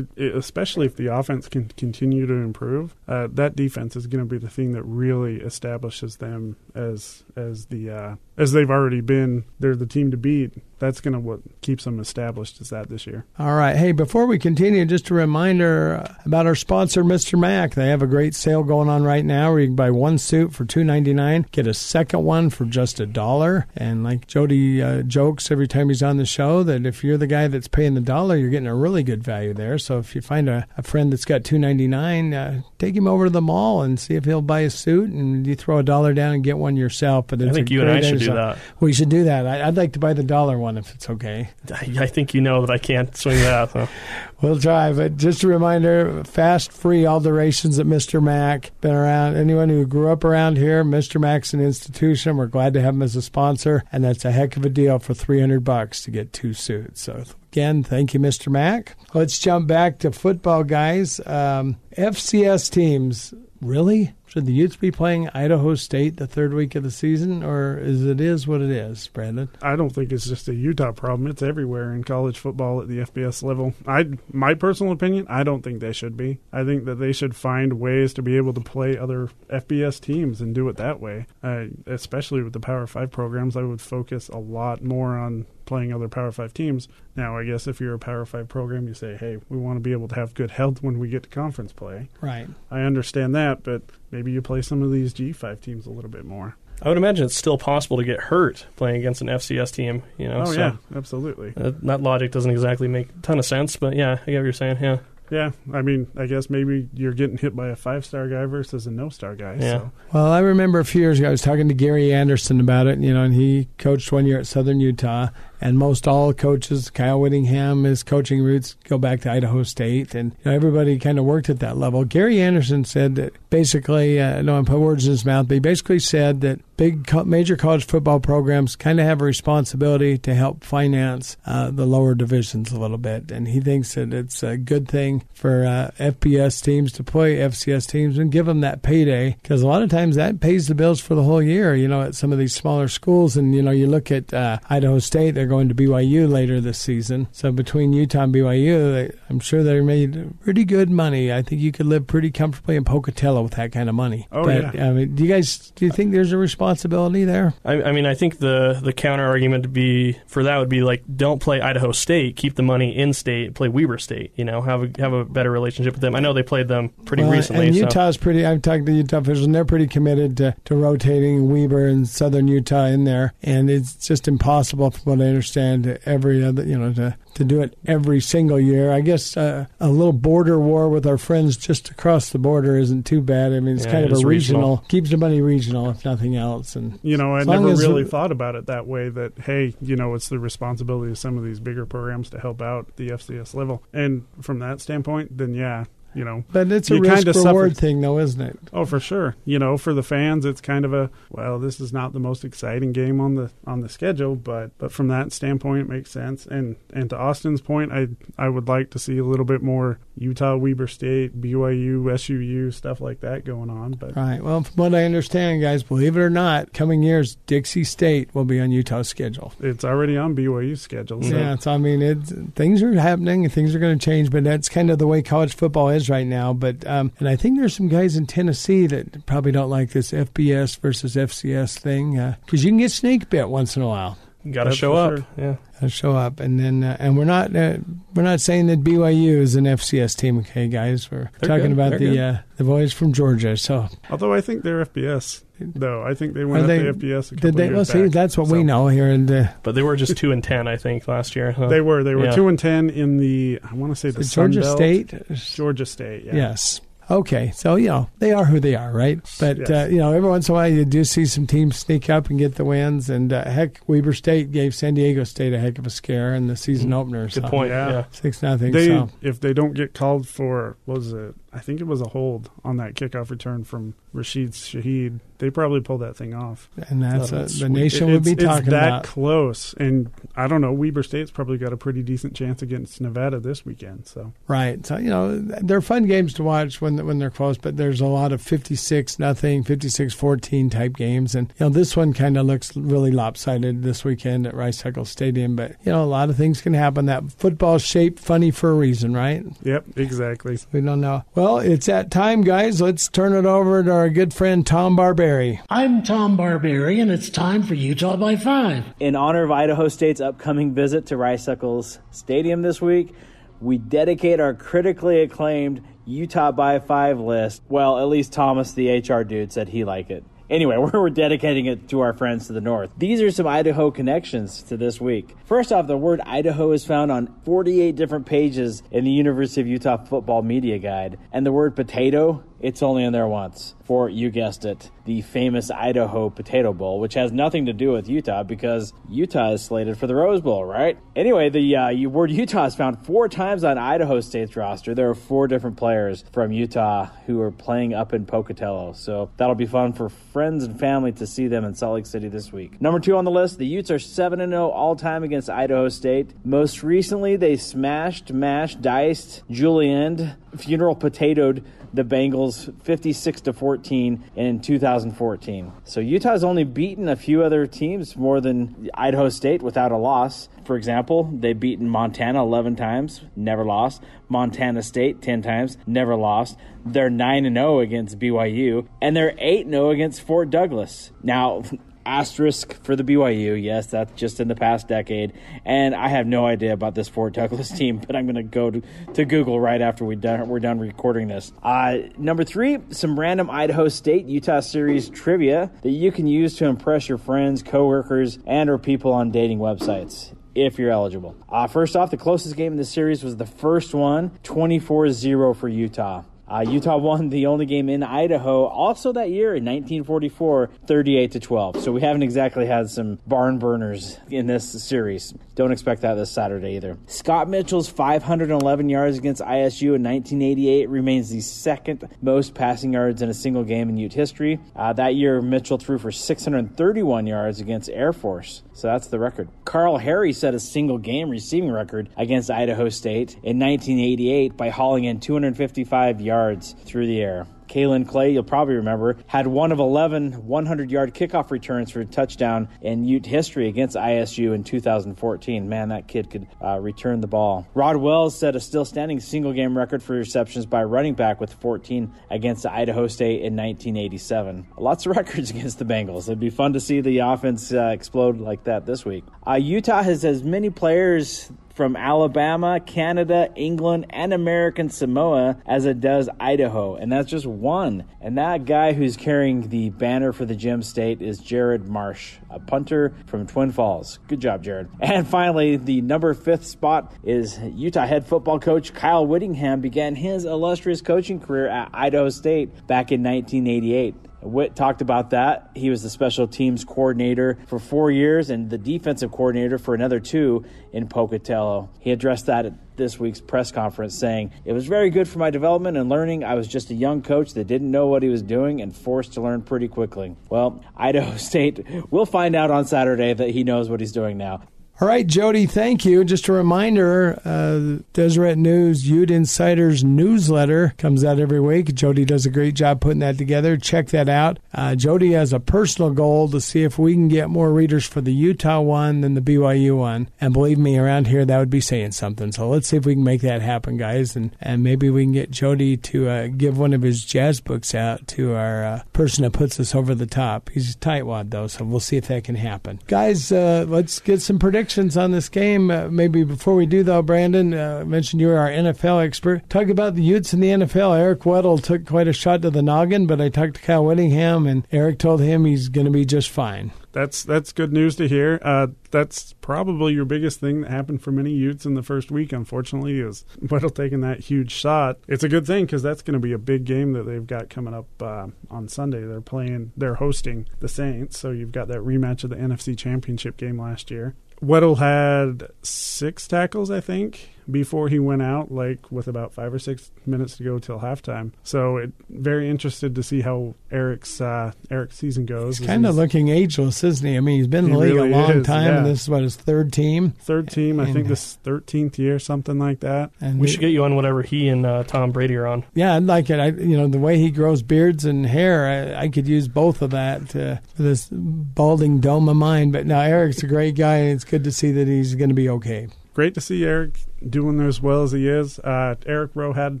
especially 0.18 0.86
if 0.86 0.96
the 0.96 1.06
offense 1.06 1.48
can 1.48 1.68
continue 1.76 2.26
to 2.26 2.34
improve, 2.34 2.94
uh, 3.08 3.28
that 3.32 3.56
defense 3.56 3.96
is 3.96 4.06
going 4.06 4.26
to 4.26 4.30
be 4.30 4.38
the 4.38 4.50
thing 4.50 4.72
that 4.72 4.82
really 4.84 5.36
establishes 5.40 6.16
them 6.16 6.56
as 6.74 7.24
as 7.36 7.66
the 7.66 7.90
uh, 7.90 8.16
as 8.36 8.52
they've 8.52 8.70
already 8.70 9.00
been. 9.00 9.44
They're 9.60 9.76
the 9.76 9.86
team 9.86 10.10
to 10.10 10.16
beat. 10.16 10.52
That's 10.78 11.00
going 11.00 11.12
to 11.12 11.20
what 11.20 11.40
keeps 11.60 11.84
them 11.84 12.00
established 12.00 12.60
is 12.60 12.70
that 12.70 12.88
this 12.88 13.06
year. 13.06 13.24
All 13.38 13.54
right. 13.54 13.76
Hey, 13.76 13.92
before 13.92 14.26
we 14.26 14.36
continue, 14.36 14.84
just 14.84 15.10
a 15.10 15.14
reminder 15.14 16.01
uh, 16.02 16.14
about 16.24 16.46
our 16.46 16.54
sponsor, 16.54 17.04
Mr. 17.04 17.38
Mac. 17.38 17.74
They 17.74 17.88
have 17.88 18.02
a 18.02 18.06
great 18.06 18.34
sale 18.34 18.62
going 18.62 18.88
on 18.88 19.04
right 19.04 19.24
now 19.24 19.50
where 19.50 19.60
you 19.60 19.68
can 19.68 19.76
buy 19.76 19.90
one 19.90 20.18
suit 20.18 20.52
for 20.52 20.64
two 20.64 20.84
ninety 20.84 21.12
nine, 21.12 21.46
get 21.52 21.66
a 21.66 21.74
second 21.74 22.24
one 22.24 22.50
for 22.50 22.64
just 22.64 23.00
a 23.00 23.06
dollar. 23.06 23.66
And 23.76 24.04
like 24.04 24.26
Jody 24.26 24.82
uh, 24.82 25.02
jokes 25.02 25.50
every 25.50 25.68
time 25.68 25.88
he's 25.88 26.02
on 26.02 26.16
the 26.16 26.26
show, 26.26 26.62
that 26.62 26.86
if 26.86 27.04
you're 27.04 27.16
the 27.16 27.26
guy 27.26 27.48
that's 27.48 27.68
paying 27.68 27.94
the 27.94 28.00
dollar, 28.00 28.36
you're 28.36 28.50
getting 28.50 28.66
a 28.66 28.74
really 28.74 29.02
good 29.02 29.22
value 29.22 29.54
there. 29.54 29.78
So 29.78 29.98
if 29.98 30.14
you 30.14 30.20
find 30.20 30.48
a, 30.48 30.66
a 30.76 30.82
friend 30.82 31.12
that's 31.12 31.24
got 31.24 31.44
two 31.44 31.58
ninety 31.58 31.88
nine, 31.88 32.34
uh, 32.34 32.62
take 32.78 32.96
him 32.96 33.06
over 33.06 33.24
to 33.24 33.30
the 33.30 33.40
mall 33.40 33.82
and 33.82 33.98
see 33.98 34.14
if 34.14 34.24
he'll 34.24 34.42
buy 34.42 34.60
a 34.60 34.70
suit, 34.70 35.10
and 35.10 35.46
you 35.46 35.54
throw 35.54 35.78
a 35.78 35.82
dollar 35.82 36.14
down 36.14 36.34
and 36.34 36.44
get 36.44 36.58
one 36.58 36.76
yourself. 36.76 37.26
But 37.28 37.42
I 37.42 37.50
think 37.50 37.70
you 37.70 37.80
and 37.82 37.90
I 37.90 38.00
should 38.00 38.20
do 38.20 38.32
that. 38.32 38.58
We 38.80 38.92
should 38.92 39.08
do 39.08 39.24
that. 39.24 39.46
I, 39.46 39.66
I'd 39.68 39.76
like 39.76 39.92
to 39.94 39.98
buy 39.98 40.12
the 40.12 40.22
dollar 40.22 40.58
one 40.58 40.78
if 40.78 40.94
it's 40.94 41.08
okay. 41.10 41.50
I, 41.72 41.94
I 42.00 42.06
think 42.06 42.34
you 42.34 42.40
know 42.40 42.64
that 42.64 42.70
I 42.70 42.78
can't 42.78 43.14
swing 43.16 43.38
that. 43.38 43.70
So. 43.70 43.88
We'll 44.42 44.58
try, 44.58 44.92
but 44.92 45.16
just 45.16 45.44
a 45.44 45.46
reminder: 45.46 45.91
fast, 46.24 46.72
free 46.72 47.06
alterations 47.06 47.78
at 47.78 47.86
Mr. 47.86 48.22
Mac. 48.22 48.70
Been 48.80 48.94
around 48.94 49.36
anyone 49.36 49.68
who 49.68 49.86
grew 49.86 50.10
up 50.10 50.24
around 50.24 50.56
here. 50.56 50.84
Mr. 50.84 51.20
Mac's 51.20 51.54
an 51.54 51.60
institution. 51.60 52.36
We're 52.36 52.46
glad 52.46 52.74
to 52.74 52.80
have 52.80 52.94
him 52.94 53.02
as 53.02 53.16
a 53.16 53.22
sponsor, 53.22 53.84
and 53.92 54.04
that's 54.04 54.24
a 54.24 54.32
heck 54.32 54.56
of 54.56 54.64
a 54.64 54.68
deal 54.68 54.98
for 54.98 55.14
three 55.14 55.40
hundred 55.40 55.64
bucks 55.64 56.02
to 56.04 56.10
get 56.10 56.32
two 56.32 56.54
suits. 56.54 57.00
So 57.00 57.24
again, 57.52 57.82
thank 57.82 58.14
you, 58.14 58.20
Mr. 58.20 58.50
Mac. 58.50 58.96
Let's 59.14 59.38
jump 59.38 59.66
back 59.66 59.98
to 60.00 60.12
football, 60.12 60.64
guys. 60.64 61.20
Um, 61.26 61.76
FCS 61.96 62.70
teams. 62.70 63.34
Really? 63.60 64.14
Should 64.32 64.46
the 64.46 64.54
Utes 64.54 64.76
be 64.76 64.90
playing 64.90 65.28
Idaho 65.34 65.74
State 65.74 66.16
the 66.16 66.26
third 66.26 66.54
week 66.54 66.74
of 66.74 66.82
the 66.82 66.90
season, 66.90 67.42
or 67.42 67.76
is 67.76 68.02
it 68.02 68.18
is 68.18 68.46
what 68.46 68.62
it 68.62 68.70
is, 68.70 69.06
Brandon? 69.08 69.50
I 69.60 69.76
don't 69.76 69.90
think 69.90 70.10
it's 70.10 70.24
just 70.24 70.48
a 70.48 70.54
Utah 70.54 70.92
problem. 70.92 71.28
It's 71.28 71.42
everywhere 71.42 71.92
in 71.92 72.02
college 72.02 72.38
football 72.38 72.80
at 72.80 72.88
the 72.88 73.00
FBS 73.00 73.42
level. 73.42 73.74
I, 73.86 74.06
my 74.32 74.54
personal 74.54 74.90
opinion, 74.90 75.26
I 75.28 75.42
don't 75.42 75.60
think 75.60 75.80
they 75.80 75.92
should 75.92 76.16
be. 76.16 76.38
I 76.50 76.64
think 76.64 76.86
that 76.86 76.94
they 76.94 77.12
should 77.12 77.36
find 77.36 77.74
ways 77.74 78.14
to 78.14 78.22
be 78.22 78.38
able 78.38 78.54
to 78.54 78.62
play 78.62 78.96
other 78.96 79.28
FBS 79.50 80.00
teams 80.00 80.40
and 80.40 80.54
do 80.54 80.66
it 80.70 80.78
that 80.78 80.98
way. 80.98 81.26
Uh, 81.42 81.66
especially 81.84 82.42
with 82.42 82.54
the 82.54 82.58
Power 82.58 82.86
Five 82.86 83.10
programs, 83.10 83.54
I 83.54 83.64
would 83.64 83.82
focus 83.82 84.30
a 84.30 84.38
lot 84.38 84.82
more 84.82 85.14
on 85.14 85.44
playing 85.66 85.92
other 85.92 86.08
Power 86.08 86.32
Five 86.32 86.54
teams. 86.54 86.88
Now, 87.16 87.36
I 87.36 87.44
guess 87.44 87.66
if 87.66 87.82
you're 87.82 87.94
a 87.94 87.98
Power 87.98 88.24
Five 88.24 88.48
program, 88.48 88.88
you 88.88 88.94
say, 88.94 89.14
"Hey, 89.14 89.36
we 89.50 89.58
want 89.58 89.76
to 89.76 89.80
be 89.80 89.92
able 89.92 90.08
to 90.08 90.14
have 90.14 90.32
good 90.32 90.52
health 90.52 90.82
when 90.82 90.98
we 90.98 91.10
get 91.10 91.24
to 91.24 91.28
conference 91.28 91.74
play." 91.74 92.08
Right. 92.22 92.48
I 92.70 92.80
understand 92.80 93.34
that, 93.34 93.62
but 93.62 93.82
maybe 94.12 94.30
you 94.30 94.40
play 94.40 94.62
some 94.62 94.82
of 94.82 94.92
these 94.92 95.12
G5 95.12 95.60
teams 95.60 95.86
a 95.86 95.90
little 95.90 96.10
bit 96.10 96.24
more. 96.24 96.56
I 96.80 96.88
would 96.88 96.98
imagine 96.98 97.24
it's 97.24 97.36
still 97.36 97.58
possible 97.58 97.96
to 97.96 98.04
get 98.04 98.18
hurt 98.18 98.66
playing 98.76 98.96
against 98.96 99.20
an 99.20 99.28
FCS 99.28 99.72
team. 99.72 100.02
You 100.18 100.28
know, 100.28 100.42
Oh 100.42 100.44
so 100.46 100.58
yeah, 100.58 100.76
absolutely. 100.96 101.52
uh, 101.56 101.72
that 101.82 102.02
logic 102.02 102.32
doesn't 102.32 102.50
exactly 102.50 102.88
make 102.88 103.08
a 103.08 103.22
ton 103.22 103.38
of 103.38 103.44
sense. 103.44 103.76
But 103.76 103.94
yeah, 103.94 104.18
I 104.22 104.30
get 104.30 104.38
what 104.38 104.44
you're 104.44 104.52
saying. 104.52 104.78
Yeah, 104.80 104.98
Yeah, 105.30 105.52
I 105.72 105.82
mean, 105.82 106.08
I 106.16 106.26
guess 106.26 106.50
maybe 106.50 106.88
you're 106.92 107.12
getting 107.12 107.38
hit 107.38 107.54
by 107.54 107.68
a 107.68 107.76
five 107.76 108.04
star 108.04 108.26
guy 108.28 108.46
versus 108.46 108.88
a 108.88 108.90
no 108.90 109.10
star 109.10 109.36
guy. 109.36 109.58
Yeah. 109.60 109.78
So. 109.78 109.92
Well, 110.12 110.26
I 110.26 110.40
remember 110.40 110.80
a 110.80 110.84
few 110.84 111.02
years 111.02 111.20
ago, 111.20 111.28
I 111.28 111.30
was 111.30 111.42
talking 111.42 111.68
to 111.68 111.74
Gary 111.74 112.12
Anderson 112.12 112.58
about 112.58 112.88
it, 112.88 112.98
you 112.98 113.14
know, 113.14 113.22
and 113.22 113.32
he 113.34 113.68
coached 113.78 114.10
one 114.10 114.26
year 114.26 114.40
at 114.40 114.48
Southern 114.48 114.80
Utah, 114.80 115.28
and 115.62 115.78
most 115.78 116.08
all 116.08 116.32
coaches, 116.32 116.90
Kyle 116.90 117.20
Whittingham, 117.20 117.84
his 117.84 118.02
coaching 118.02 118.42
roots 118.42 118.76
go 118.84 118.98
back 118.98 119.20
to 119.22 119.30
Idaho 119.30 119.62
State, 119.62 120.14
and 120.14 120.32
you 120.32 120.50
know, 120.50 120.56
everybody 120.56 120.98
kind 120.98 121.18
of 121.18 121.24
worked 121.24 121.48
at 121.48 121.60
that 121.60 121.76
level. 121.76 122.04
Gary 122.04 122.40
Anderson 122.40 122.84
said 122.84 123.14
that 123.14 123.32
basically, 123.48 124.20
uh, 124.20 124.42
no, 124.42 124.58
I 124.58 124.62
put 124.62 124.80
words 124.80 125.06
in 125.06 125.12
his 125.12 125.24
mouth, 125.24 125.48
but 125.48 125.54
he 125.54 125.60
basically 125.60 126.00
said 126.00 126.40
that 126.40 126.60
big 126.76 127.26
major 127.26 127.56
college 127.56 127.84
football 127.84 128.18
programs 128.18 128.74
kind 128.74 128.98
of 128.98 129.06
have 129.06 129.20
a 129.20 129.24
responsibility 129.24 130.18
to 130.18 130.34
help 130.34 130.64
finance 130.64 131.36
uh, 131.46 131.70
the 131.70 131.86
lower 131.86 132.14
divisions 132.14 132.72
a 132.72 132.80
little 132.80 132.98
bit, 132.98 133.30
and 133.30 133.46
he 133.48 133.60
thinks 133.60 133.94
that 133.94 134.12
it's 134.12 134.42
a 134.42 134.56
good 134.56 134.88
thing 134.88 135.22
for 135.32 135.64
uh, 135.64 135.90
FBS 135.98 136.62
teams 136.62 136.90
to 136.92 137.04
play 137.04 137.36
FCS 137.36 137.88
teams 137.88 138.18
and 138.18 138.32
give 138.32 138.46
them 138.46 138.62
that 138.62 138.82
payday 138.82 139.36
because 139.42 139.62
a 139.62 139.66
lot 139.66 139.82
of 139.82 139.90
times 139.90 140.16
that 140.16 140.40
pays 140.40 140.66
the 140.66 140.74
bills 140.74 141.00
for 141.00 141.14
the 141.14 141.22
whole 141.22 141.42
year. 141.42 141.74
You 141.74 141.86
know, 141.86 142.02
at 142.02 142.14
some 142.14 142.32
of 142.32 142.38
these 142.38 142.54
smaller 142.54 142.88
schools, 142.88 143.36
and 143.36 143.54
you 143.54 143.62
know, 143.62 143.70
you 143.70 143.86
look 143.86 144.10
at 144.10 144.34
uh, 144.34 144.58
Idaho 144.68 144.98
State; 144.98 145.32
they're 145.32 145.46
going 145.52 145.68
to 145.68 145.74
BYU 145.74 146.30
later 146.30 146.60
this 146.60 146.78
season. 146.78 147.28
So 147.30 147.52
between 147.52 147.92
Utah 147.92 148.22
and 148.22 148.34
BYU, 148.34 149.14
I'm 149.28 149.38
sure 149.38 149.62
they 149.62 149.80
made 149.82 150.40
pretty 150.40 150.64
good 150.64 150.88
money. 150.90 151.32
I 151.32 151.42
think 151.42 151.60
you 151.60 151.72
could 151.72 151.86
live 151.86 152.06
pretty 152.06 152.30
comfortably 152.30 152.76
in 152.76 152.84
Pocatello 152.84 153.42
with 153.42 153.52
that 153.52 153.70
kind 153.70 153.88
of 153.88 153.94
money. 153.94 154.26
Oh 154.32 154.44
but, 154.44 154.74
yeah. 154.74 154.88
I 154.88 154.92
mean, 154.92 155.14
do 155.14 155.22
you 155.22 155.28
guys 155.28 155.70
do 155.76 155.84
you 155.84 155.92
think 155.92 156.12
there's 156.12 156.32
a 156.32 156.38
responsibility 156.38 157.24
there? 157.24 157.52
I, 157.64 157.82
I 157.82 157.92
mean, 157.92 158.06
I 158.06 158.14
think 158.14 158.38
the 158.38 158.80
the 158.82 158.92
counter 158.92 159.26
argument 159.26 159.64
to 159.64 159.68
be 159.68 160.18
for 160.26 160.42
that 160.44 160.56
would 160.56 160.70
be 160.70 160.82
like, 160.82 161.04
don't 161.14 161.40
play 161.40 161.60
Idaho 161.60 161.92
State, 161.92 162.36
keep 162.36 162.54
the 162.54 162.62
money 162.62 162.96
in 162.96 163.12
state, 163.12 163.54
play 163.54 163.68
Weber 163.68 163.98
State. 163.98 164.32
You 164.36 164.44
know, 164.44 164.62
have 164.62 164.82
a 164.82 165.00
have 165.00 165.12
a 165.12 165.24
better 165.24 165.50
relationship 165.50 165.92
with 165.92 166.00
them. 166.00 166.14
I 166.14 166.20
know 166.20 166.32
they 166.32 166.42
played 166.42 166.68
them 166.68 166.88
pretty 167.04 167.24
Well, 167.24 167.32
recently. 167.32 167.66
And 167.66 167.76
so- 167.76 167.82
Utah's 167.82 168.16
pretty. 168.16 168.46
I've 168.46 168.62
talked 168.62 168.86
to 168.86 168.92
Utah 168.92 169.18
officials, 169.18 169.46
and 169.46 169.54
they're 169.54 169.64
pretty 169.64 169.86
committed 169.86 170.36
to, 170.38 170.54
to 170.64 170.74
rotating 170.74 171.50
Weber 171.50 171.86
and 171.86 172.08
Southern 172.08 172.48
Utah 172.48 172.86
in 172.86 173.04
there. 173.04 173.34
And 173.42 173.70
it's 173.70 173.94
just 173.94 174.28
impossible, 174.28 174.90
from 174.90 175.18
what 175.18 175.24
I 175.24 175.28
understand, 175.28 175.41
to 175.50 175.98
every 176.08 176.44
other, 176.44 176.64
you 176.64 176.78
know, 176.78 176.92
to 176.94 177.16
to 177.34 177.44
do 177.44 177.62
it 177.62 177.76
every 177.86 178.20
single 178.20 178.60
year. 178.60 178.92
I 178.92 179.00
guess 179.00 179.36
uh, 179.36 179.66
a 179.80 179.88
little 179.88 180.12
border 180.12 180.58
war 180.60 180.88
with 180.88 181.06
our 181.06 181.16
friends 181.18 181.56
just 181.56 181.90
across 181.90 182.30
the 182.30 182.38
border 182.38 182.76
isn't 182.76 183.04
too 183.06 183.20
bad. 183.22 183.52
I 183.52 183.60
mean, 183.60 183.76
it's 183.76 183.86
Yeah, 183.86 183.92
kind 183.92 184.04
it 184.04 184.12
of 184.12 184.22
a 184.22 184.26
regional, 184.26 184.60
regional. 184.60 184.76
keeps 184.88 185.10
the 185.10 185.16
money 185.16 185.40
regional, 185.40 185.90
if 185.90 186.04
nothing 186.04 186.36
else. 186.36 186.76
And 186.76 186.98
You 187.02 187.16
know, 187.16 187.34
I 187.34 187.44
never 187.44 187.74
really 187.74 188.04
thought 188.04 188.32
about 188.32 188.54
it 188.54 188.66
that 188.66 188.86
way. 188.86 189.08
That 189.08 189.32
hey, 189.38 189.74
you 189.80 189.96
know, 189.96 190.14
it's 190.14 190.28
the 190.28 190.38
responsibility 190.38 191.10
of 191.10 191.18
some 191.18 191.38
of 191.38 191.44
these 191.44 191.58
bigger 191.60 191.86
programs 191.86 192.28
to 192.30 192.38
help 192.38 192.60
out 192.60 192.96
the 192.96 193.08
FCS 193.08 193.54
level. 193.54 193.82
And 193.92 194.26
from 194.40 194.58
that 194.58 194.80
standpoint, 194.80 195.38
then 195.38 195.54
yeah, 195.54 195.84
you 196.14 196.24
know, 196.24 196.44
but 196.52 196.70
it's 196.70 196.90
a 196.90 196.98
risk 196.98 197.26
reward 197.26 197.72
suffer- 197.72 197.80
thing, 197.80 198.00
though, 198.00 198.18
isn't 198.18 198.40
it? 198.40 198.58
oh 198.72 198.84
for 198.84 199.00
sure. 199.00 199.36
You 199.44 199.58
know, 199.58 199.76
for 199.76 199.92
the 199.94 200.02
fans, 200.02 200.44
it's 200.44 200.60
kind 200.60 200.84
of 200.84 200.92
a 200.92 201.10
well, 201.30 201.58
this 201.58 201.80
is 201.80 201.92
not 201.92 202.12
the 202.12 202.20
most 202.20 202.44
exciting 202.44 202.92
game 202.92 203.20
on 203.20 203.34
the 203.34 203.50
on 203.66 203.80
the 203.80 203.88
schedule, 203.88 204.36
but 204.36 204.76
but 204.78 204.92
from 204.92 205.08
that 205.08 205.32
standpoint, 205.32 205.82
it 205.82 205.88
makes 205.88 206.10
sense. 206.10 206.46
And 206.46 206.76
and 206.92 207.10
to 207.10 207.18
Austin's 207.18 207.60
point, 207.60 207.92
I 207.92 208.08
I 208.38 208.48
would 208.48 208.68
like 208.68 208.90
to 208.90 208.98
see 208.98 209.18
a 209.18 209.24
little 209.24 209.44
bit 209.44 209.62
more 209.62 209.98
Utah, 210.16 210.56
Weber 210.56 210.86
State, 210.86 211.40
BYU, 211.40 212.02
SUU 212.04 212.72
stuff 212.72 213.00
like 213.00 213.20
that 213.20 213.44
going 213.44 213.70
on. 213.70 213.92
But 213.92 214.16
Right. 214.16 214.42
Well, 214.42 214.62
from 214.62 214.76
what 214.76 214.94
I 214.94 215.04
understand, 215.04 215.62
guys, 215.62 215.82
believe 215.82 216.16
it 216.16 216.20
or 216.20 216.30
not, 216.30 216.72
coming 216.72 217.02
years, 217.02 217.36
Dixie 217.46 217.84
State 217.84 218.34
will 218.34 218.44
be 218.44 218.60
on 218.60 218.70
Utah's 218.70 219.08
schedule. 219.08 219.52
it's 219.60 219.84
already 219.84 220.16
on 220.16 220.34
BYU's 220.36 220.82
schedule. 220.82 221.22
So. 221.22 221.28
Yeah, 221.36 221.56
so 221.56 221.72
I 221.72 221.78
mean, 221.78 222.02
it's, 222.02 222.32
things 222.54 222.82
are 222.82 222.92
happening 222.98 223.44
and 223.44 223.52
things 223.52 223.74
are 223.74 223.78
going 223.78 223.98
to 223.98 224.04
change, 224.04 224.30
but 224.30 224.44
that's 224.44 224.68
kind 224.68 224.90
of 224.90 224.98
the 224.98 225.06
way 225.06 225.22
college 225.22 225.54
football 225.54 225.88
is 225.88 226.01
right 226.10 226.26
now. 226.26 226.52
But 226.52 226.86
um, 226.86 227.12
and 227.18 227.28
I 227.28 227.36
think 227.36 227.58
there's 227.58 227.74
some 227.76 227.88
guys 227.88 228.16
in 228.16 228.26
Tennessee 228.26 228.86
that 228.86 229.26
probably 229.26 229.52
don't 229.52 229.70
like 229.70 229.90
this 229.90 230.12
FBS 230.12 230.78
versus 230.78 231.16
FCS 231.16 231.78
thing 231.78 232.14
because 232.44 232.64
you 232.64 232.70
can 232.70 232.78
get 232.78 232.90
snake 232.90 233.28
bit 233.30 233.48
once 233.48 233.76
in 233.76 233.82
a 233.82 233.88
while. 233.88 234.18
Got 234.50 234.64
to 234.64 234.70
That's 234.70 234.76
show 234.76 234.94
up. 234.94 235.18
sure. 235.18 235.26
Yeah. 235.36 235.56
Uh, 235.80 235.86
show 235.86 236.16
up, 236.16 236.40
and 236.40 236.58
then 236.58 236.82
uh, 236.82 236.96
and 236.98 237.16
we're 237.16 237.24
not 237.24 237.54
uh, 237.54 237.76
we're 238.14 238.24
not 238.24 238.40
saying 238.40 238.66
that 238.66 238.82
BYU 238.82 239.36
is 239.38 239.54
an 239.54 239.64
FCS 239.66 240.16
team, 240.16 240.38
okay, 240.38 240.66
guys? 240.66 241.08
We're 241.12 241.30
They're 241.38 241.48
talking 241.48 241.68
good. 241.68 241.72
about 241.72 241.90
They're 241.90 241.98
the 242.00 242.18
uh, 242.20 242.38
the 242.56 242.64
boys 242.64 242.92
from 242.92 243.12
Georgia. 243.12 243.56
So 243.56 243.86
Although 244.10 244.32
I 244.34 244.40
think 244.40 244.64
they're 244.64 244.84
FBS, 244.84 245.44
though. 245.74 246.02
I 246.02 246.14
think 246.14 246.34
they 246.34 246.40
Are 246.42 246.48
went 246.48 246.66
they- 246.66 246.88
up 246.88 246.98
to 246.98 247.06
FBS 247.06 247.32
a 247.32 247.34
couple 247.36 247.50
did 247.50 247.56
they? 247.56 247.64
years 247.66 247.74
Well, 247.76 247.84
see, 247.84 248.02
back. 248.02 248.10
that's 248.12 248.38
what 248.38 248.48
we 248.48 248.62
know 248.64 248.88
here, 248.88 249.06
and 249.08 249.30
uh, 249.30 249.48
But 249.62 249.74
they 249.74 249.82
were 249.82 249.96
just 249.96 250.16
two 250.16 250.32
and 250.32 250.42
ten, 250.42 250.66
I 250.68 250.76
think, 250.76 251.06
last 251.08 251.34
year. 251.36 251.52
Huh? 251.52 251.68
They 251.68 251.80
were. 251.80 252.02
They 252.02 252.14
were 252.14 252.24
Yeah. 252.26 252.34
two 252.34 252.48
and 252.48 252.58
ten 252.58 252.90
in 252.90 253.18
the. 253.18 253.58
I 253.68 253.74
want 253.74 253.92
to 253.92 253.96
say 253.96 254.10
the 254.10 254.24
Sun 254.24 254.52
Georgia 254.52 254.60
Belt. 254.66 254.76
State. 254.78 255.14
Georgia 255.54 255.86
State. 255.86 256.24
Yeah. 256.26 256.36
Yes. 256.36 256.80
Okay, 257.10 257.50
so 257.54 257.74
you 257.74 257.88
know 257.88 258.08
they 258.20 258.32
are 258.32 258.44
who 258.44 258.60
they 258.60 258.74
are, 258.76 258.90
right? 258.92 259.18
But 259.40 259.58
Yes. 259.58 259.70
uh, 259.70 259.88
you 259.90 259.98
know, 259.98 260.12
every 260.12 260.28
once 260.30 260.48
in 260.48 260.52
a 260.52 260.54
while 260.54 260.68
you 260.68 260.84
do 260.84 261.02
see 261.04 261.26
some 261.26 261.46
teams 261.48 261.76
sneak 261.76 262.08
up 262.08 262.30
and 262.30 262.38
get 262.38 262.54
the 262.54 262.64
wins. 262.64 263.10
And 263.10 263.32
uh, 263.32 263.44
heck, 263.44 263.80
Weber 263.88 264.12
State 264.14 264.52
gave 264.52 264.72
San 264.74 264.94
Diego 264.94 265.24
State 265.24 265.52
a 265.52 265.58
heck 265.58 265.78
of 265.78 265.86
a 265.86 265.90
scare 265.90 266.32
in 266.34 266.46
the 266.46 266.56
season 266.56 266.92
opener. 266.92 267.24
Good 267.24 267.32
so 267.32 267.40
point. 267.42 267.70
Yeah. 267.70 267.90
Yeah. 267.90 268.04
Six 268.12 268.40
nothing. 268.42 268.72
They 268.72 268.86
So 268.86 269.10
if 269.20 269.40
they 269.40 269.52
don't 269.52 269.74
get 269.74 269.94
called 269.94 270.26
for 270.28 270.76
what 270.84 270.98
was 270.98 271.12
it? 271.12 271.34
I 271.54 271.58
think 271.58 271.80
it 271.80 271.86
was 271.86 272.00
a 272.00 272.08
hold 272.08 272.50
on 272.64 272.78
that 272.78 272.94
kickoff 272.94 273.28
return 273.30 273.64
from 273.64 273.94
Rashid 274.14 274.52
Shaheed. 274.52 275.20
They 275.38 275.50
probably 275.50 275.80
pulled 275.80 276.00
that 276.02 276.16
thing 276.16 276.34
off. 276.34 276.70
and 276.88 277.02
that's, 277.02 277.32
Oh, 277.32 277.38
uh, 277.38 277.48
the 277.58 277.68
nation 277.68 278.08
It- 278.08 278.12
would 278.14 278.24
be 278.24 278.30
it's- 278.32 278.46
talking 278.46 278.62
it's 278.66 278.70
that 278.70 278.88
about. 278.88 279.04
close, 279.04 279.74
and 279.74 280.08
I 280.36 280.46
don't 280.46 280.60
know. 280.60 280.72
Weber 280.72 281.02
State's 281.02 281.30
probably 281.32 281.58
got 281.58 281.72
a 281.72 281.76
pretty 281.76 282.02
decent 282.02 282.34
chance 282.34 282.62
against 282.62 283.00
Nevada 283.00 283.40
this 283.40 283.66
weekend. 283.66 284.06
So 284.06 284.32
Right. 284.48 284.84
So 284.86 284.96
you 284.98 285.10
know 285.10 285.38
they're 285.38 285.80
fun 285.82 286.06
games 286.06 286.32
to 286.34 286.42
watch 286.42 286.80
when 286.80 287.04
when 287.06 287.18
they're 287.18 287.28
close, 287.30 287.58
but 287.58 287.76
there's 287.76 288.00
a 288.00 288.06
lot 288.06 288.32
of 288.32 288.40
56 288.40 289.18
nothing, 289.18 289.62
56-14 289.64 290.70
type 290.70 290.94
games, 290.96 291.34
and 291.34 291.52
you 291.58 291.66
know 291.66 291.70
this 291.70 291.96
one 291.96 292.12
kind 292.12 292.36
of 292.36 292.46
looks 292.46 292.76
really 292.76 293.10
lopsided 293.10 293.82
this 293.82 294.04
weekend 294.04 294.46
at 294.46 294.54
Rice 294.54 294.84
Eccles 294.86 295.10
Stadium. 295.10 295.56
But 295.56 295.72
you 295.84 295.92
know 295.92 296.02
a 296.02 296.06
lot 296.06 296.30
of 296.30 296.36
things 296.36 296.60
can 296.62 296.74
happen. 296.74 297.06
That 297.06 297.30
football's 297.32 297.82
shaped 297.82 298.18
funny 298.20 298.50
for 298.52 298.70
a 298.70 298.74
reason, 298.74 299.12
right? 299.14 299.44
yep, 299.64 299.84
exactly. 299.96 300.58
We 300.72 300.80
don't 300.80 301.00
know. 301.00 301.24
Well, 301.34 301.41
it's 301.42 301.86
that 301.86 302.10
time, 302.10 302.42
guys. 302.42 302.80
Let's 302.80 303.08
turn 303.08 303.32
it 303.32 303.44
over 303.44 303.82
to 303.82 303.90
our 303.90 304.08
good 304.08 304.32
friend 304.32 304.64
Tom 304.64 304.96
Barberi. 304.96 305.60
I'm 305.68 306.02
Tom 306.04 306.36
Barberi, 306.36 307.02
and 307.02 307.10
it's 307.10 307.30
time 307.30 307.64
for 307.64 307.74
Utah 307.74 308.16
by 308.16 308.36
Five. 308.36 308.84
In 309.00 309.16
honor 309.16 309.42
of 309.42 309.50
Idaho 309.50 309.88
State's 309.88 310.20
upcoming 310.20 310.72
visit 310.72 311.06
to 311.06 311.16
Rice 311.16 311.48
Eccles 311.48 311.98
Stadium 312.12 312.62
this 312.62 312.80
week, 312.80 313.12
we 313.60 313.76
dedicate 313.76 314.38
our 314.38 314.54
critically 314.54 315.20
acclaimed 315.20 315.82
Utah 316.04 316.52
by 316.52 316.78
Five 316.78 317.18
list. 317.18 317.62
Well, 317.68 317.98
at 317.98 318.04
least 318.04 318.32
Thomas, 318.32 318.72
the 318.72 318.98
HR 318.98 319.24
dude, 319.24 319.52
said 319.52 319.68
he 319.68 319.82
liked 319.82 320.12
it. 320.12 320.24
Anyway, 320.52 320.76
we're 320.92 321.08
dedicating 321.08 321.64
it 321.64 321.88
to 321.88 322.00
our 322.00 322.12
friends 322.12 322.46
to 322.46 322.52
the 322.52 322.60
north. 322.60 322.90
These 322.98 323.22
are 323.22 323.30
some 323.30 323.46
Idaho 323.46 323.90
connections 323.90 324.62
to 324.64 324.76
this 324.76 325.00
week. 325.00 325.34
First 325.46 325.72
off, 325.72 325.86
the 325.86 325.96
word 325.96 326.20
Idaho 326.20 326.72
is 326.72 326.84
found 326.84 327.10
on 327.10 327.34
48 327.46 327.96
different 327.96 328.26
pages 328.26 328.82
in 328.90 329.04
the 329.04 329.10
University 329.10 329.62
of 329.62 329.66
Utah 329.66 329.96
Football 329.96 330.42
Media 330.42 330.78
Guide. 330.78 331.18
And 331.32 331.46
the 331.46 331.52
word 331.52 331.74
potato, 331.74 332.44
it's 332.62 332.82
only 332.82 333.04
in 333.04 333.12
there 333.12 333.26
once. 333.26 333.74
For, 333.84 334.08
you 334.08 334.30
guessed 334.30 334.64
it, 334.64 334.90
the 335.04 335.20
famous 335.22 335.70
Idaho 335.70 336.30
Potato 336.30 336.72
Bowl, 336.72 337.00
which 337.00 337.14
has 337.14 337.32
nothing 337.32 337.66
to 337.66 337.72
do 337.72 337.90
with 337.90 338.08
Utah 338.08 338.44
because 338.44 338.92
Utah 339.08 339.52
is 339.52 339.62
slated 339.62 339.98
for 339.98 340.06
the 340.06 340.14
Rose 340.14 340.40
Bowl, 340.40 340.64
right? 340.64 340.96
Anyway, 341.16 341.50
the 341.50 341.76
uh, 341.76 342.08
word 342.08 342.30
Utah 342.30 342.66
is 342.66 342.76
found 342.76 343.04
four 343.04 343.28
times 343.28 343.64
on 343.64 343.78
Idaho 343.78 344.20
State's 344.20 344.54
roster. 344.56 344.94
There 344.94 345.10
are 345.10 345.14
four 345.14 345.48
different 345.48 345.76
players 345.76 346.24
from 346.32 346.52
Utah 346.52 347.06
who 347.26 347.40
are 347.40 347.50
playing 347.50 347.92
up 347.92 348.12
in 348.12 348.24
Pocatello. 348.24 348.92
So 348.92 349.30
that'll 349.36 349.56
be 349.56 349.66
fun 349.66 349.92
for 349.92 350.08
friends 350.08 350.64
and 350.64 350.78
family 350.78 351.12
to 351.12 351.26
see 351.26 351.48
them 351.48 351.64
in 351.64 351.74
Salt 351.74 351.94
Lake 351.94 352.06
City 352.06 352.28
this 352.28 352.52
week. 352.52 352.80
Number 352.80 353.00
two 353.00 353.16
on 353.16 353.24
the 353.24 353.30
list, 353.30 353.58
the 353.58 353.66
Utes 353.66 353.90
are 353.90 353.98
7 353.98 354.38
0 354.38 354.68
all 354.68 354.94
time 354.94 355.24
against 355.24 355.50
Idaho 355.50 355.88
State. 355.88 356.32
Most 356.44 356.84
recently, 356.84 357.34
they 357.34 357.56
smashed, 357.56 358.32
mashed, 358.32 358.80
diced, 358.80 359.42
julienned, 359.50 360.36
funeral 360.56 360.94
potatoed 360.94 361.64
the 361.94 362.04
Bengals 362.04 362.72
56 362.82 363.42
to 363.42 363.52
14 363.52 364.24
in 364.36 364.60
2014. 364.60 365.72
So 365.84 366.00
Utah's 366.00 366.44
only 366.44 366.64
beaten 366.64 367.08
a 367.08 367.16
few 367.16 367.42
other 367.42 367.66
teams 367.66 368.16
more 368.16 368.40
than 368.40 368.90
Idaho 368.94 369.28
State 369.28 369.62
without 369.62 369.92
a 369.92 369.96
loss. 369.96 370.48
For 370.64 370.76
example, 370.76 371.24
they've 371.32 371.58
beaten 371.58 371.88
Montana 371.88 372.42
11 372.42 372.76
times, 372.76 373.22
never 373.36 373.64
lost. 373.64 374.02
Montana 374.28 374.82
State 374.82 375.20
10 375.20 375.42
times, 375.42 375.76
never 375.86 376.16
lost. 376.16 376.56
They're 376.84 377.10
9 377.10 377.46
and 377.46 377.56
0 377.56 377.80
against 377.80 378.18
BYU 378.18 378.86
and 379.00 379.16
they're 379.16 379.34
8 379.38 379.68
0 379.68 379.90
against 379.90 380.22
Fort 380.22 380.50
Douglas. 380.50 381.12
Now, 381.22 381.62
asterisk 382.06 382.82
for 382.84 382.96
the 382.96 383.04
BYU. 383.04 383.62
Yes, 383.62 383.86
that's 383.86 384.12
just 384.12 384.40
in 384.40 384.48
the 384.48 384.54
past 384.54 384.88
decade. 384.88 385.32
And 385.64 385.94
I 385.94 386.08
have 386.08 386.26
no 386.26 386.46
idea 386.46 386.72
about 386.72 386.94
this 386.94 387.08
Fort 387.08 387.34
Douglas 387.34 387.70
team, 387.78 387.98
but 387.98 388.16
I'm 388.16 388.26
going 388.26 388.36
to 388.36 388.42
go 388.42 388.70
to, 388.70 389.24
Google 389.24 389.60
right 389.60 389.80
after 389.80 390.04
we 390.04 390.16
done, 390.16 390.48
we're 390.48 390.58
done 390.60 390.78
recording 390.80 391.28
this. 391.28 391.52
Uh, 391.62 391.98
number 392.18 392.44
three, 392.44 392.78
some 392.90 393.18
random 393.18 393.48
Idaho 393.48 393.88
State 393.88 394.26
Utah 394.26 394.60
series 394.60 395.08
trivia 395.08 395.70
that 395.82 395.90
you 395.90 396.10
can 396.10 396.26
use 396.26 396.56
to 396.56 396.66
impress 396.66 397.08
your 397.08 397.18
friends, 397.18 397.62
coworkers, 397.62 398.38
and 398.46 398.68
or 398.68 398.78
people 398.78 399.12
on 399.12 399.30
dating 399.30 399.58
websites 399.58 400.34
if 400.54 400.78
you're 400.78 400.90
eligible. 400.90 401.36
Uh, 401.48 401.66
first 401.66 401.96
off, 401.96 402.10
the 402.10 402.16
closest 402.16 402.56
game 402.56 402.72
in 402.72 402.78
the 402.78 402.84
series 402.84 403.24
was 403.24 403.36
the 403.36 403.46
first 403.46 403.94
one, 403.94 404.30
24 404.42 405.10
0 405.10 405.54
for 405.54 405.68
Utah. 405.68 406.24
Uh, 406.52 406.60
Utah 406.60 406.96
won 406.98 407.30
the 407.30 407.46
only 407.46 407.64
game 407.64 407.88
in 407.88 408.02
Idaho 408.02 408.64
also 408.64 409.12
that 409.12 409.30
year 409.30 409.54
in 409.54 409.64
1944, 409.64 410.68
38 410.86 411.32
to 411.32 411.40
12. 411.40 411.82
So 411.82 411.92
we 411.92 412.02
haven't 412.02 412.22
exactly 412.22 412.66
had 412.66 412.90
some 412.90 413.18
barn 413.26 413.58
burners 413.58 414.18
in 414.28 414.46
this 414.46 414.70
series. 414.84 415.32
Don't 415.54 415.72
expect 415.72 416.02
that 416.02 416.14
this 416.14 416.30
Saturday 416.30 416.76
either. 416.76 416.98
Scott 417.06 417.48
Mitchell's 417.48 417.88
511 417.88 418.88
yards 418.88 419.16
against 419.16 419.40
ISU 419.40 419.94
in 419.94 420.02
1988 420.02 420.88
remains 420.88 421.30
the 421.30 421.40
second 421.40 422.08
most 422.20 422.54
passing 422.54 422.92
yards 422.92 423.22
in 423.22 423.30
a 423.30 423.34
single 423.34 423.64
game 423.64 423.88
in 423.88 423.96
Ute 423.96 424.12
history. 424.12 424.60
Uh, 424.76 424.92
that 424.92 425.14
year, 425.14 425.40
Mitchell 425.40 425.78
threw 425.78 425.98
for 425.98 426.12
631 426.12 427.26
yards 427.26 427.60
against 427.60 427.88
Air 427.90 428.12
Force. 428.12 428.62
So 428.74 428.88
that's 428.88 429.08
the 429.08 429.18
record. 429.18 429.48
Carl 429.64 429.98
Harry 429.98 430.32
set 430.32 430.54
a 430.54 430.60
single 430.60 430.98
game 430.98 431.30
receiving 431.30 431.70
record 431.70 432.08
against 432.16 432.50
Idaho 432.50 432.88
State 432.88 433.34
in 433.42 433.58
1988 433.58 434.56
by 434.56 434.70
hauling 434.70 435.04
in 435.04 435.20
255 435.20 436.20
yards 436.20 436.41
through 436.84 437.06
the 437.06 437.20
air. 437.20 437.46
Kaelin 437.72 438.06
Clay, 438.06 438.32
you'll 438.32 438.42
probably 438.42 438.74
remember, 438.74 439.16
had 439.26 439.46
one 439.46 439.72
of 439.72 439.78
11 439.78 440.46
100 440.46 440.90
yard 440.90 441.14
kickoff 441.14 441.50
returns 441.50 441.90
for 441.90 442.00
a 442.00 442.04
touchdown 442.04 442.68
in 442.82 443.06
Ute 443.06 443.24
history 443.24 443.68
against 443.68 443.96
ISU 443.96 444.54
in 444.54 444.62
2014. 444.62 445.68
Man, 445.68 445.88
that 445.88 446.06
kid 446.06 446.28
could 446.28 446.46
uh, 446.62 446.78
return 446.80 447.22
the 447.22 447.26
ball. 447.26 447.66
Rod 447.72 447.96
Wells 447.96 448.38
set 448.38 448.56
a 448.56 448.60
still 448.60 448.84
standing 448.84 449.20
single 449.20 449.54
game 449.54 449.76
record 449.76 450.02
for 450.02 450.12
receptions 450.12 450.66
by 450.66 450.84
running 450.84 451.14
back 451.14 451.40
with 451.40 451.54
14 451.54 452.12
against 452.30 452.66
Idaho 452.66 453.06
State 453.06 453.40
in 453.40 453.56
1987. 453.56 454.66
Lots 454.76 455.06
of 455.06 455.16
records 455.16 455.48
against 455.48 455.78
the 455.78 455.86
Bengals. 455.86 456.24
It'd 456.24 456.40
be 456.40 456.50
fun 456.50 456.74
to 456.74 456.80
see 456.80 457.00
the 457.00 457.20
offense 457.20 457.72
uh, 457.72 457.86
explode 457.86 458.38
like 458.38 458.64
that 458.64 458.84
this 458.84 459.06
week. 459.06 459.24
Uh, 459.46 459.54
Utah 459.54 460.02
has 460.02 460.26
as 460.26 460.42
many 460.42 460.68
players 460.68 461.50
from 461.74 461.96
Alabama, 461.96 462.80
Canada, 462.80 463.50
England, 463.54 464.06
and 464.10 464.32
American 464.32 464.90
Samoa 464.90 465.58
as 465.66 465.86
it 465.86 466.00
does 466.00 466.28
Idaho. 466.40 466.94
And 466.94 467.10
that's 467.10 467.30
just 467.30 467.46
one. 467.46 468.04
And 468.20 468.38
that 468.38 468.64
guy 468.64 468.92
who's 468.92 469.16
carrying 469.16 469.68
the 469.68 469.90
banner 469.90 470.32
for 470.32 470.44
the 470.44 470.54
Gem 470.54 470.82
State 470.82 471.22
is 471.22 471.38
Jared 471.38 471.88
Marsh, 471.88 472.34
a 472.50 472.58
punter 472.58 473.14
from 473.26 473.46
Twin 473.46 473.72
Falls. 473.72 474.18
Good 474.28 474.40
job, 474.40 474.62
Jared. 474.62 474.88
And 475.12 475.28
finally, 475.28 475.76
the 475.76 476.00
number 476.00 476.32
fifth 476.32 476.64
spot 476.66 477.12
is 477.22 477.58
Utah 477.58 478.06
head 478.06 478.26
football 478.26 478.58
coach 478.58 478.94
Kyle 478.94 479.26
Whittingham 479.26 479.80
began 479.80 480.14
his 480.14 480.46
illustrious 480.46 481.02
coaching 481.02 481.38
career 481.38 481.68
at 481.68 481.90
Idaho 481.92 482.30
State 482.30 482.86
back 482.86 483.12
in 483.12 483.22
1988. 483.22 484.14
Witt 484.42 484.74
talked 484.74 485.00
about 485.00 485.30
that. 485.30 485.70
He 485.74 485.90
was 485.90 486.02
the 486.02 486.10
special 486.10 486.48
teams 486.48 486.84
coordinator 486.84 487.58
for 487.66 487.78
four 487.78 488.10
years 488.10 488.50
and 488.50 488.68
the 488.68 488.78
defensive 488.78 489.30
coordinator 489.30 489.78
for 489.78 489.94
another 489.94 490.20
two 490.20 490.64
in 490.92 491.08
Pocatello. 491.08 491.90
He 492.00 492.10
addressed 492.10 492.46
that 492.46 492.66
at 492.66 492.96
this 492.96 493.18
week's 493.18 493.40
press 493.40 493.72
conference, 493.72 494.18
saying, 494.18 494.52
It 494.64 494.72
was 494.72 494.86
very 494.86 495.10
good 495.10 495.28
for 495.28 495.38
my 495.38 495.50
development 495.50 495.96
and 495.96 496.08
learning. 496.08 496.44
I 496.44 496.54
was 496.54 496.68
just 496.68 496.90
a 496.90 496.94
young 496.94 497.22
coach 497.22 497.54
that 497.54 497.66
didn't 497.66 497.90
know 497.90 498.06
what 498.06 498.22
he 498.22 498.28
was 498.28 498.42
doing 498.42 498.80
and 498.80 498.94
forced 498.94 499.34
to 499.34 499.40
learn 499.40 499.62
pretty 499.62 499.88
quickly. 499.88 500.36
Well, 500.48 500.84
Idaho 500.96 501.36
State 501.36 501.86
will 502.10 502.26
find 502.26 502.54
out 502.54 502.70
on 502.70 502.86
Saturday 502.86 503.32
that 503.32 503.50
he 503.50 503.64
knows 503.64 503.88
what 503.88 504.00
he's 504.00 504.12
doing 504.12 504.38
now. 504.38 504.62
All 505.00 505.08
right, 505.08 505.26
Jody, 505.26 505.66
thank 505.66 506.04
you. 506.04 506.22
Just 506.22 506.46
a 506.46 506.52
reminder 506.52 507.40
uh, 507.44 508.02
Deseret 508.12 508.56
News 508.56 509.08
Ute 509.08 509.32
Insiders 509.32 510.04
newsletter 510.04 510.94
comes 510.96 511.24
out 511.24 511.40
every 511.40 511.58
week. 511.58 511.92
Jody 511.94 512.24
does 512.24 512.46
a 512.46 512.50
great 512.50 512.74
job 512.74 513.00
putting 513.00 513.18
that 513.18 513.36
together. 513.36 513.76
Check 513.76 514.08
that 514.08 514.28
out. 514.28 514.58
Uh, 514.72 514.94
Jody 514.94 515.32
has 515.32 515.52
a 515.52 515.58
personal 515.58 516.12
goal 516.12 516.48
to 516.50 516.60
see 516.60 516.84
if 516.84 517.00
we 517.00 517.14
can 517.14 517.26
get 517.26 517.50
more 517.50 517.72
readers 517.72 518.06
for 518.06 518.20
the 518.20 518.32
Utah 518.34 518.80
one 518.80 519.22
than 519.22 519.34
the 519.34 519.40
BYU 519.40 519.96
one. 519.96 520.28
And 520.40 520.52
believe 520.52 520.78
me, 520.78 520.96
around 520.98 521.26
here, 521.26 521.44
that 521.46 521.58
would 521.58 521.70
be 521.70 521.80
saying 521.80 522.12
something. 522.12 522.52
So 522.52 522.68
let's 522.68 522.86
see 522.86 522.98
if 522.98 523.06
we 523.06 523.14
can 523.14 523.24
make 523.24 523.40
that 523.40 523.62
happen, 523.62 523.96
guys. 523.96 524.36
And, 524.36 524.54
and 524.60 524.84
maybe 524.84 525.10
we 525.10 525.24
can 525.24 525.32
get 525.32 525.50
Jody 525.50 525.96
to 525.96 526.28
uh, 526.28 526.46
give 526.46 526.78
one 526.78 526.92
of 526.92 527.02
his 527.02 527.24
jazz 527.24 527.60
books 527.60 527.92
out 527.92 528.28
to 528.28 528.54
our 528.54 528.84
uh, 528.84 529.02
person 529.14 529.42
that 529.42 529.52
puts 529.52 529.80
us 529.80 529.96
over 529.96 530.14
the 530.14 530.26
top. 530.26 530.68
He's 530.68 530.94
a 530.94 530.98
tightwad, 530.98 531.50
though, 531.50 531.66
so 531.66 531.82
we'll 531.84 531.98
see 531.98 532.18
if 532.18 532.28
that 532.28 532.44
can 532.44 532.56
happen. 532.56 533.00
Guys, 533.08 533.50
uh, 533.50 533.84
let's 533.88 534.20
get 534.20 534.40
some 534.42 534.60
predictions 534.60 534.91
on 534.98 535.30
this 535.30 535.48
game. 535.48 535.90
Uh, 535.90 536.08
maybe 536.08 536.44
before 536.44 536.74
we 536.74 536.86
do, 536.86 537.02
though, 537.02 537.22
Brandon, 537.22 537.72
uh, 537.74 538.04
mentioned 538.06 538.40
you're 538.40 538.58
our 538.58 538.68
NFL 538.68 539.24
expert. 539.24 539.68
Talk 539.70 539.88
about 539.88 540.14
the 540.14 540.22
Utes 540.22 540.52
in 540.52 540.60
the 540.60 540.68
NFL. 540.68 541.18
Eric 541.18 541.40
Weddle 541.40 541.82
took 541.82 542.06
quite 542.06 542.28
a 542.28 542.32
shot 542.32 542.62
to 542.62 542.70
the 542.70 542.82
noggin, 542.82 543.26
but 543.26 543.40
I 543.40 543.48
talked 543.48 543.74
to 543.74 543.80
Kyle 543.80 544.04
Whittingham, 544.04 544.66
and 544.66 544.86
Eric 544.92 545.18
told 545.18 545.40
him 545.40 545.64
he's 545.64 545.88
going 545.88 546.04
to 546.04 546.10
be 546.10 546.24
just 546.24 546.50
fine. 546.50 546.92
That's 547.12 547.42
that's 547.42 547.72
good 547.72 547.92
news 547.92 548.16
to 548.16 548.26
hear. 548.26 548.58
Uh, 548.62 548.88
that's 549.10 549.52
probably 549.60 550.14
your 550.14 550.24
biggest 550.24 550.60
thing 550.60 550.80
that 550.80 550.90
happened 550.90 551.22
for 551.22 551.30
many 551.30 551.50
Utes 551.50 551.84
in 551.84 551.92
the 551.94 552.02
first 552.02 552.30
week. 552.30 552.52
Unfortunately, 552.52 553.20
is 553.20 553.44
Weddle 553.60 553.94
taking 553.94 554.22
that 554.22 554.40
huge 554.40 554.72
shot. 554.72 555.18
It's 555.28 555.44
a 555.44 555.48
good 555.48 555.66
thing 555.66 555.84
because 555.84 556.02
that's 556.02 556.22
going 556.22 556.34
to 556.34 556.40
be 556.40 556.52
a 556.52 556.58
big 556.58 556.84
game 556.84 557.12
that 557.12 557.24
they've 557.24 557.46
got 557.46 557.68
coming 557.68 557.92
up 557.92 558.06
uh, 558.22 558.46
on 558.70 558.88
Sunday. 558.88 559.24
They're 559.24 559.42
playing, 559.42 559.92
they're 559.96 560.14
hosting 560.14 560.66
the 560.80 560.88
Saints, 560.88 561.38
so 561.38 561.50
you've 561.50 561.72
got 561.72 561.88
that 561.88 561.98
rematch 561.98 562.44
of 562.44 562.50
the 562.50 562.56
NFC 562.56 562.96
Championship 562.96 563.58
game 563.58 563.80
last 563.80 564.10
year. 564.10 564.34
Weddle 564.62 564.98
had 564.98 565.68
six 565.82 566.46
tackles, 566.46 566.90
I 566.90 567.00
think, 567.00 567.50
before 567.70 568.08
he 568.08 568.18
went 568.18 568.42
out, 568.42 568.72
like 568.72 569.10
with 569.10 569.28
about 569.28 569.52
five 569.52 569.72
or 569.72 569.78
six 569.78 570.10
minutes 570.26 570.56
to 570.56 570.64
go 570.64 570.78
till 570.78 571.00
halftime. 571.00 571.52
So, 571.62 571.96
it, 571.98 572.12
very 572.28 572.68
interested 572.68 573.14
to 573.14 573.22
see 573.22 573.40
how 573.42 573.74
Eric's 573.90 574.40
uh, 574.40 574.72
Eric's 574.90 575.16
season 575.16 575.46
goes. 575.46 575.78
He's 575.78 575.86
kind 575.86 576.06
of 576.06 576.14
looking 576.16 576.48
ageless, 576.48 577.02
isn't 577.04 577.26
he? 577.26 577.36
I 577.36 577.40
mean, 577.40 577.58
he's 577.58 577.66
been 577.66 577.86
in 577.86 577.92
the 577.92 577.98
league 577.98 578.14
really 578.14 578.32
a 578.32 578.36
long 578.36 578.50
is, 578.52 578.66
time, 578.66 578.86
yeah. 578.86 578.96
and 578.98 579.06
this 579.06 579.22
is 579.22 579.28
what 579.28 579.42
his 579.42 579.56
third 579.56 579.92
team. 579.92 580.30
third 580.40 580.68
team. 580.70 580.98
I 581.00 581.04
And- 581.04 581.14
think 581.14 581.28
this 581.28 581.54
thirteenth 581.62 582.18
year, 582.18 582.38
something 582.38 582.78
like 582.78 583.00
that. 583.00 583.30
And 583.40 583.58
We 583.60 583.68
should 583.68 583.80
get 583.80 583.90
you 583.90 584.04
on 584.04 584.16
whatever 584.16 584.42
he 584.42 584.68
and 584.68 584.84
uh, 584.86 585.04
Tom 585.04 585.30
Brady 585.30 585.56
are 585.56 585.66
on. 585.66 585.84
Yeah, 585.94 586.14
I'd 586.16 586.24
like 586.24 586.50
it. 586.50 586.58
I, 586.58 586.66
you 586.68 586.96
know, 586.96 587.06
the 587.08 587.18
way 587.18 587.38
he 587.38 587.50
grows 587.50 587.82
beards 587.82 588.24
and 588.24 588.46
hair, 588.46 589.14
I, 589.16 589.24
I 589.24 589.28
could 589.28 589.46
use 589.46 589.68
both 589.68 590.02
of 590.02 590.10
that 590.10 590.54
uh, 590.56 590.76
for 590.94 591.02
this 591.02 591.28
balding 591.30 592.20
dome 592.20 592.48
of 592.48 592.56
mine. 592.56 592.90
But 592.90 593.06
now 593.06 593.20
Eric's 593.20 593.62
a 593.62 593.66
great 593.66 593.94
guy, 593.96 594.16
and 594.16 594.32
it's 594.32 594.44
good 594.44 594.64
to 594.64 594.72
see 594.72 594.92
that 594.92 595.06
he's 595.08 595.34
going 595.34 595.50
to 595.50 595.54
be 595.54 595.68
okay. 595.68 596.08
Great 596.34 596.54
to 596.54 596.60
see 596.62 596.84
Eric 596.84 597.20
doing 597.46 597.78
as 597.80 598.00
well 598.00 598.22
as 598.22 598.32
he 598.32 598.48
is. 598.48 598.78
Uh, 598.78 599.16
Eric 599.26 599.50
Rowe 599.54 599.74
had 599.74 600.00